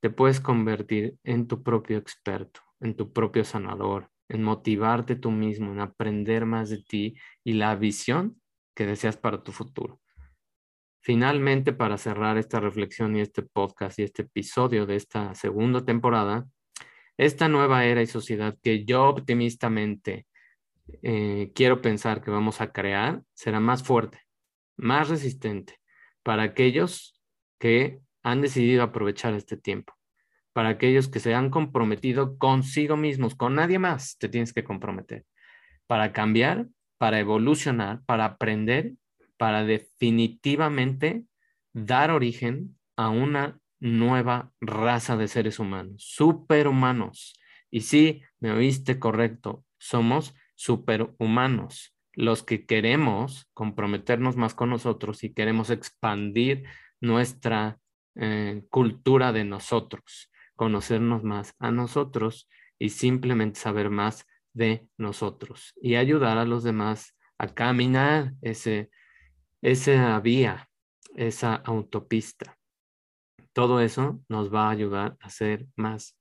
te 0.00 0.10
puedes 0.10 0.40
convertir 0.40 1.16
en 1.24 1.48
tu 1.48 1.62
propio 1.62 1.96
experto, 1.98 2.60
en 2.80 2.94
tu 2.96 3.12
propio 3.12 3.44
sanador, 3.44 4.10
en 4.28 4.42
motivarte 4.42 5.16
tú 5.16 5.30
mismo, 5.30 5.72
en 5.72 5.80
aprender 5.80 6.46
más 6.46 6.70
de 6.70 6.82
ti 6.82 7.14
y 7.44 7.54
la 7.54 7.74
visión 7.76 8.40
que 8.74 8.86
deseas 8.86 9.16
para 9.16 9.42
tu 9.42 9.52
futuro. 9.52 10.00
Finalmente, 11.00 11.72
para 11.72 11.98
cerrar 11.98 12.38
esta 12.38 12.60
reflexión 12.60 13.16
y 13.16 13.20
este 13.20 13.42
podcast 13.42 13.98
y 13.98 14.04
este 14.04 14.22
episodio 14.22 14.86
de 14.86 14.96
esta 14.96 15.34
segunda 15.34 15.84
temporada, 15.84 16.46
esta 17.16 17.48
nueva 17.48 17.84
era 17.84 18.02
y 18.02 18.06
sociedad 18.06 18.56
que 18.62 18.84
yo 18.84 19.08
optimistamente 19.08 20.26
eh, 21.02 21.50
quiero 21.54 21.80
pensar 21.82 22.22
que 22.22 22.30
vamos 22.30 22.60
a 22.60 22.72
crear 22.72 23.22
será 23.34 23.60
más 23.60 23.82
fuerte, 23.82 24.20
más 24.76 25.08
resistente 25.08 25.78
para 26.22 26.42
aquellos 26.42 27.20
que 27.58 28.00
han 28.22 28.40
decidido 28.40 28.82
aprovechar 28.82 29.34
este 29.34 29.56
tiempo. 29.56 29.94
Para 30.52 30.70
aquellos 30.70 31.08
que 31.08 31.20
se 31.20 31.34
han 31.34 31.50
comprometido 31.50 32.36
consigo 32.38 32.96
mismos, 32.96 33.34
con 33.34 33.54
nadie 33.54 33.78
más 33.78 34.18
te 34.18 34.28
tienes 34.28 34.52
que 34.52 34.64
comprometer. 34.64 35.24
Para 35.86 36.12
cambiar, 36.12 36.68
para 36.98 37.18
evolucionar, 37.18 38.02
para 38.04 38.24
aprender, 38.26 38.94
para 39.36 39.64
definitivamente 39.64 41.24
dar 41.72 42.10
origen 42.10 42.78
a 42.96 43.08
una 43.08 43.58
nueva 43.80 44.52
raza 44.60 45.16
de 45.16 45.26
seres 45.26 45.58
humanos, 45.58 46.04
superhumanos. 46.06 47.34
Y 47.70 47.80
sí, 47.80 48.22
me 48.38 48.52
oíste 48.52 48.98
correcto, 48.98 49.64
somos 49.78 50.34
superhumanos, 50.54 51.91
los 52.14 52.42
que 52.42 52.66
queremos 52.66 53.48
comprometernos 53.54 54.36
más 54.36 54.54
con 54.54 54.70
nosotros 54.70 55.24
y 55.24 55.32
queremos 55.32 55.70
expandir 55.70 56.64
nuestra 57.00 57.78
eh, 58.14 58.64
cultura 58.70 59.32
de 59.32 59.44
nosotros, 59.44 60.30
conocernos 60.54 61.24
más 61.24 61.54
a 61.58 61.70
nosotros 61.70 62.48
y 62.78 62.90
simplemente 62.90 63.60
saber 63.60 63.90
más 63.90 64.26
de 64.52 64.86
nosotros 64.98 65.72
y 65.80 65.94
ayudar 65.94 66.38
a 66.38 66.44
los 66.44 66.62
demás 66.62 67.16
a 67.38 67.48
caminar 67.48 68.34
ese, 68.42 68.90
esa 69.62 70.20
vía, 70.20 70.68
esa 71.14 71.54
autopista. 71.54 72.58
Todo 73.52 73.80
eso 73.80 74.22
nos 74.28 74.52
va 74.52 74.68
a 74.68 74.70
ayudar 74.70 75.16
a 75.20 75.30
ser 75.30 75.66
más 75.76 76.16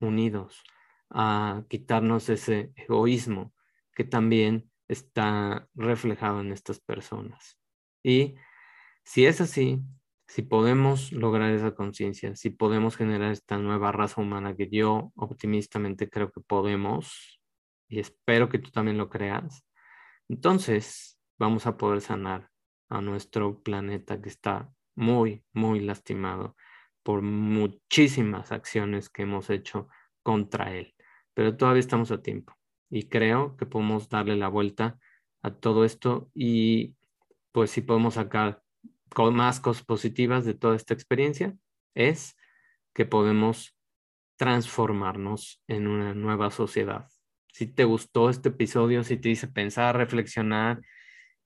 unidos, 0.00 0.62
a 1.10 1.64
quitarnos 1.68 2.28
ese 2.28 2.72
egoísmo 2.76 3.54
que 3.94 4.04
también 4.04 4.70
está 4.88 5.68
reflejado 5.74 6.40
en 6.40 6.52
estas 6.52 6.80
personas. 6.80 7.58
Y 8.02 8.36
si 9.04 9.26
es 9.26 9.40
así, 9.40 9.82
si 10.28 10.42
podemos 10.42 11.12
lograr 11.12 11.52
esa 11.52 11.74
conciencia, 11.74 12.34
si 12.36 12.50
podemos 12.50 12.96
generar 12.96 13.32
esta 13.32 13.58
nueva 13.58 13.92
raza 13.92 14.20
humana 14.20 14.56
que 14.56 14.68
yo 14.68 15.12
optimistamente 15.16 16.10
creo 16.10 16.30
que 16.32 16.40
podemos, 16.40 17.40
y 17.88 18.00
espero 18.00 18.48
que 18.48 18.58
tú 18.58 18.70
también 18.70 18.98
lo 18.98 19.08
creas, 19.08 19.64
entonces 20.28 21.20
vamos 21.38 21.66
a 21.66 21.76
poder 21.76 22.00
sanar 22.00 22.50
a 22.88 23.00
nuestro 23.00 23.62
planeta 23.62 24.20
que 24.20 24.28
está 24.28 24.72
muy, 24.96 25.44
muy 25.52 25.80
lastimado 25.80 26.56
por 27.02 27.22
muchísimas 27.22 28.50
acciones 28.50 29.08
que 29.08 29.22
hemos 29.22 29.50
hecho 29.50 29.88
contra 30.22 30.74
él. 30.74 30.94
Pero 31.34 31.56
todavía 31.56 31.80
estamos 31.80 32.10
a 32.10 32.22
tiempo 32.22 32.55
y 32.90 33.08
creo 33.08 33.56
que 33.56 33.66
podemos 33.66 34.08
darle 34.08 34.36
la 34.36 34.48
vuelta 34.48 34.98
a 35.42 35.50
todo 35.50 35.84
esto 35.84 36.30
y 36.34 36.94
pues 37.52 37.70
si 37.70 37.80
podemos 37.80 38.14
sacar 38.14 38.62
más 39.32 39.60
cosas 39.60 39.84
positivas 39.84 40.44
de 40.44 40.54
toda 40.54 40.76
esta 40.76 40.94
experiencia 40.94 41.56
es 41.94 42.36
que 42.92 43.06
podemos 43.06 43.76
transformarnos 44.36 45.62
en 45.66 45.86
una 45.86 46.14
nueva 46.14 46.50
sociedad. 46.50 47.08
Si 47.52 47.66
te 47.66 47.84
gustó 47.84 48.28
este 48.28 48.50
episodio, 48.50 49.02
si 49.02 49.16
te 49.16 49.30
hice 49.30 49.48
pensar, 49.48 49.96
reflexionar 49.96 50.82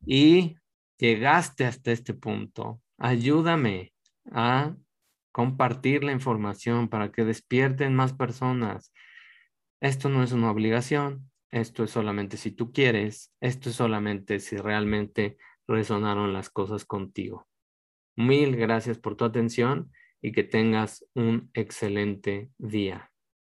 y 0.04 0.56
llegaste 0.98 1.64
hasta 1.64 1.92
este 1.92 2.14
punto, 2.14 2.80
ayúdame 2.98 3.92
a 4.32 4.74
compartir 5.32 6.02
la 6.02 6.12
información 6.12 6.88
para 6.88 7.12
que 7.12 7.24
despierten 7.24 7.94
más 7.94 8.12
personas. 8.12 8.92
Esto 9.80 10.10
no 10.10 10.22
es 10.22 10.32
una 10.32 10.50
obligación, 10.50 11.30
esto 11.50 11.84
es 11.84 11.90
solamente 11.90 12.36
si 12.36 12.50
tú 12.50 12.70
quieres, 12.70 13.32
esto 13.40 13.70
es 13.70 13.76
solamente 13.76 14.38
si 14.38 14.58
realmente 14.58 15.38
resonaron 15.66 16.34
las 16.34 16.50
cosas 16.50 16.84
contigo. 16.84 17.48
Mil 18.14 18.56
gracias 18.56 18.98
por 18.98 19.16
tu 19.16 19.24
atención 19.24 19.90
y 20.20 20.32
que 20.32 20.44
tengas 20.44 21.06
un 21.14 21.50
excelente 21.54 22.50
día. 22.58 23.10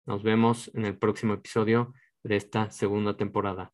Nos 0.06 0.22
vemos 0.22 0.70
en 0.74 0.84
el 0.84 0.96
próximo 0.96 1.34
episodio 1.34 1.92
de 2.22 2.36
esta 2.36 2.70
segunda 2.70 3.16
temporada. 3.16 3.72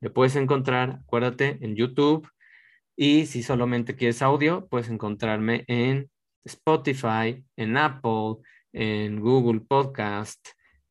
Me 0.00 0.08
puedes 0.08 0.36
encontrar, 0.36 1.00
acuérdate, 1.02 1.58
en 1.60 1.76
YouTube 1.76 2.26
y 2.96 3.26
si 3.26 3.42
solamente 3.42 3.96
quieres 3.96 4.22
audio, 4.22 4.66
puedes 4.68 4.88
encontrarme 4.88 5.64
en 5.66 6.10
Spotify, 6.44 7.44
en 7.56 7.76
Apple, 7.76 8.36
en 8.72 9.20
Google 9.20 9.60
Podcast 9.60 10.40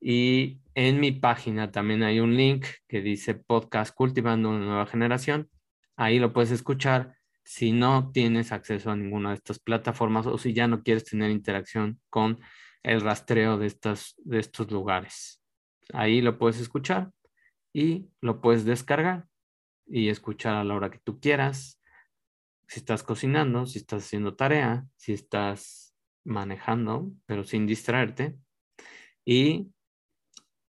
y 0.02 0.62
en 0.76 1.00
mi 1.00 1.12
página 1.12 1.72
también 1.72 2.04
hay 2.04 2.20
un 2.20 2.38
link 2.38 2.66
que 2.88 3.02
dice 3.02 3.36
Podcast 3.36 3.94
Cultivando 3.94 4.50
una 4.50 4.66
nueva 4.66 4.86
generación. 4.86 5.50
Ahí 5.98 6.20
lo 6.20 6.32
puedes 6.32 6.52
escuchar 6.52 7.18
si 7.44 7.72
no 7.72 8.12
tienes 8.12 8.52
acceso 8.52 8.92
a 8.92 8.96
ninguna 8.96 9.30
de 9.30 9.36
estas 9.36 9.60
plataformas 9.60 10.26
o 10.28 10.38
si 10.38 10.54
ya 10.54 10.68
no 10.68 10.84
quieres 10.84 11.04
tener 11.04 11.32
interacción 11.32 12.00
con 12.10 12.40
el 12.84 13.02
rastreo 13.02 13.58
de, 13.58 13.68
estas, 13.68 14.16
de 14.20 14.40
estos 14.40 14.72
lugares. 14.72 15.44
Ahí 15.92 16.22
lo 16.22 16.38
puedes 16.38 16.60
escuchar 16.60 17.12
y 17.74 18.10
lo 18.22 18.40
puedes 18.40 18.66
descargar 18.66 19.28
y 19.86 20.10
escuchar 20.10 20.56
a 20.56 20.64
la 20.64 20.76
hora 20.76 20.92
que 20.92 21.00
tú 21.00 21.20
quieras. 21.20 21.82
Si 22.68 22.80
estás 22.80 23.04
cocinando, 23.04 23.66
si 23.66 23.80
estás 23.80 24.06
haciendo 24.06 24.36
tarea, 24.36 24.86
si 24.96 25.14
estás 25.14 25.96
manejando, 26.24 27.12
pero 27.26 27.44
sin 27.44 27.66
distraerte. 27.66 28.38
Y 29.26 29.72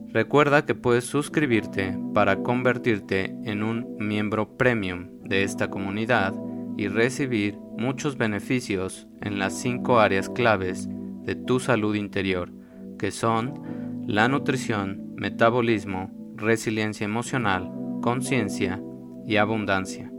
Recuerda 0.08 0.66
que 0.66 0.74
puedes 0.74 1.04
suscribirte 1.04 1.96
para 2.12 2.42
convertirte 2.42 3.34
en 3.44 3.62
un 3.62 3.96
miembro 3.98 4.58
premium 4.58 5.08
de 5.22 5.42
esta 5.42 5.70
comunidad 5.70 6.34
y 6.76 6.88
recibir 6.88 7.56
muchos 7.78 8.18
beneficios 8.18 9.08
en 9.22 9.38
las 9.38 9.58
cinco 9.58 10.00
áreas 10.00 10.28
claves 10.28 10.86
de 11.22 11.34
tu 11.34 11.60
salud 11.60 11.94
interior, 11.94 12.52
que 12.98 13.10
son 13.10 14.04
la 14.06 14.28
nutrición, 14.28 15.14
metabolismo, 15.16 16.10
resiliencia 16.36 17.06
emocional, 17.06 17.72
conciencia 18.02 18.82
y 19.26 19.36
abundancia. 19.36 20.12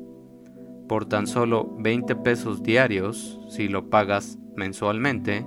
Por 0.88 1.05
tan 1.05 1.28
solo 1.28 1.76
20 1.80 2.16
pesos 2.16 2.64
diarios 2.64 3.39
si 3.49 3.68
lo 3.68 3.91
pagas 3.91 4.39
mensualmente 4.56 5.45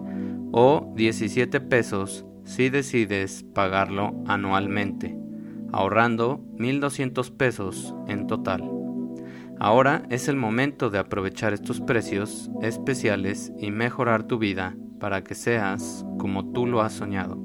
o 0.53 0.93
17 0.95 1.61
pesos 1.61 2.25
si 2.45 2.71
decides 2.71 3.45
pagarlo 3.55 4.15
anualmente, 4.27 5.17
ahorrando 5.73 6.41
1.200 6.57 7.37
pesos 7.37 7.95
en 8.07 8.27
total. 8.27 8.63
Ahora 9.59 10.03
es 10.11 10.29
el 10.29 10.37
momento 10.37 10.91
de 10.91 10.99
aprovechar 10.99 11.53
estos 11.53 11.81
precios 11.81 12.51
especiales 12.63 13.53
y 13.59 13.71
mejorar 13.71 14.25
tu 14.25 14.39
vida 14.39 14.77
para 15.01 15.25
que 15.25 15.35
seas 15.35 16.05
como 16.19 16.53
tú 16.53 16.67
lo 16.67 16.83
has 16.83 16.93
soñado 16.93 17.39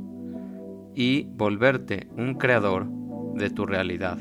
y 0.94 1.28
volverte 1.32 2.08
un 2.18 2.36
creador 2.36 2.88
de 3.36 3.50
tu 3.50 3.66
realidad. 3.66 4.18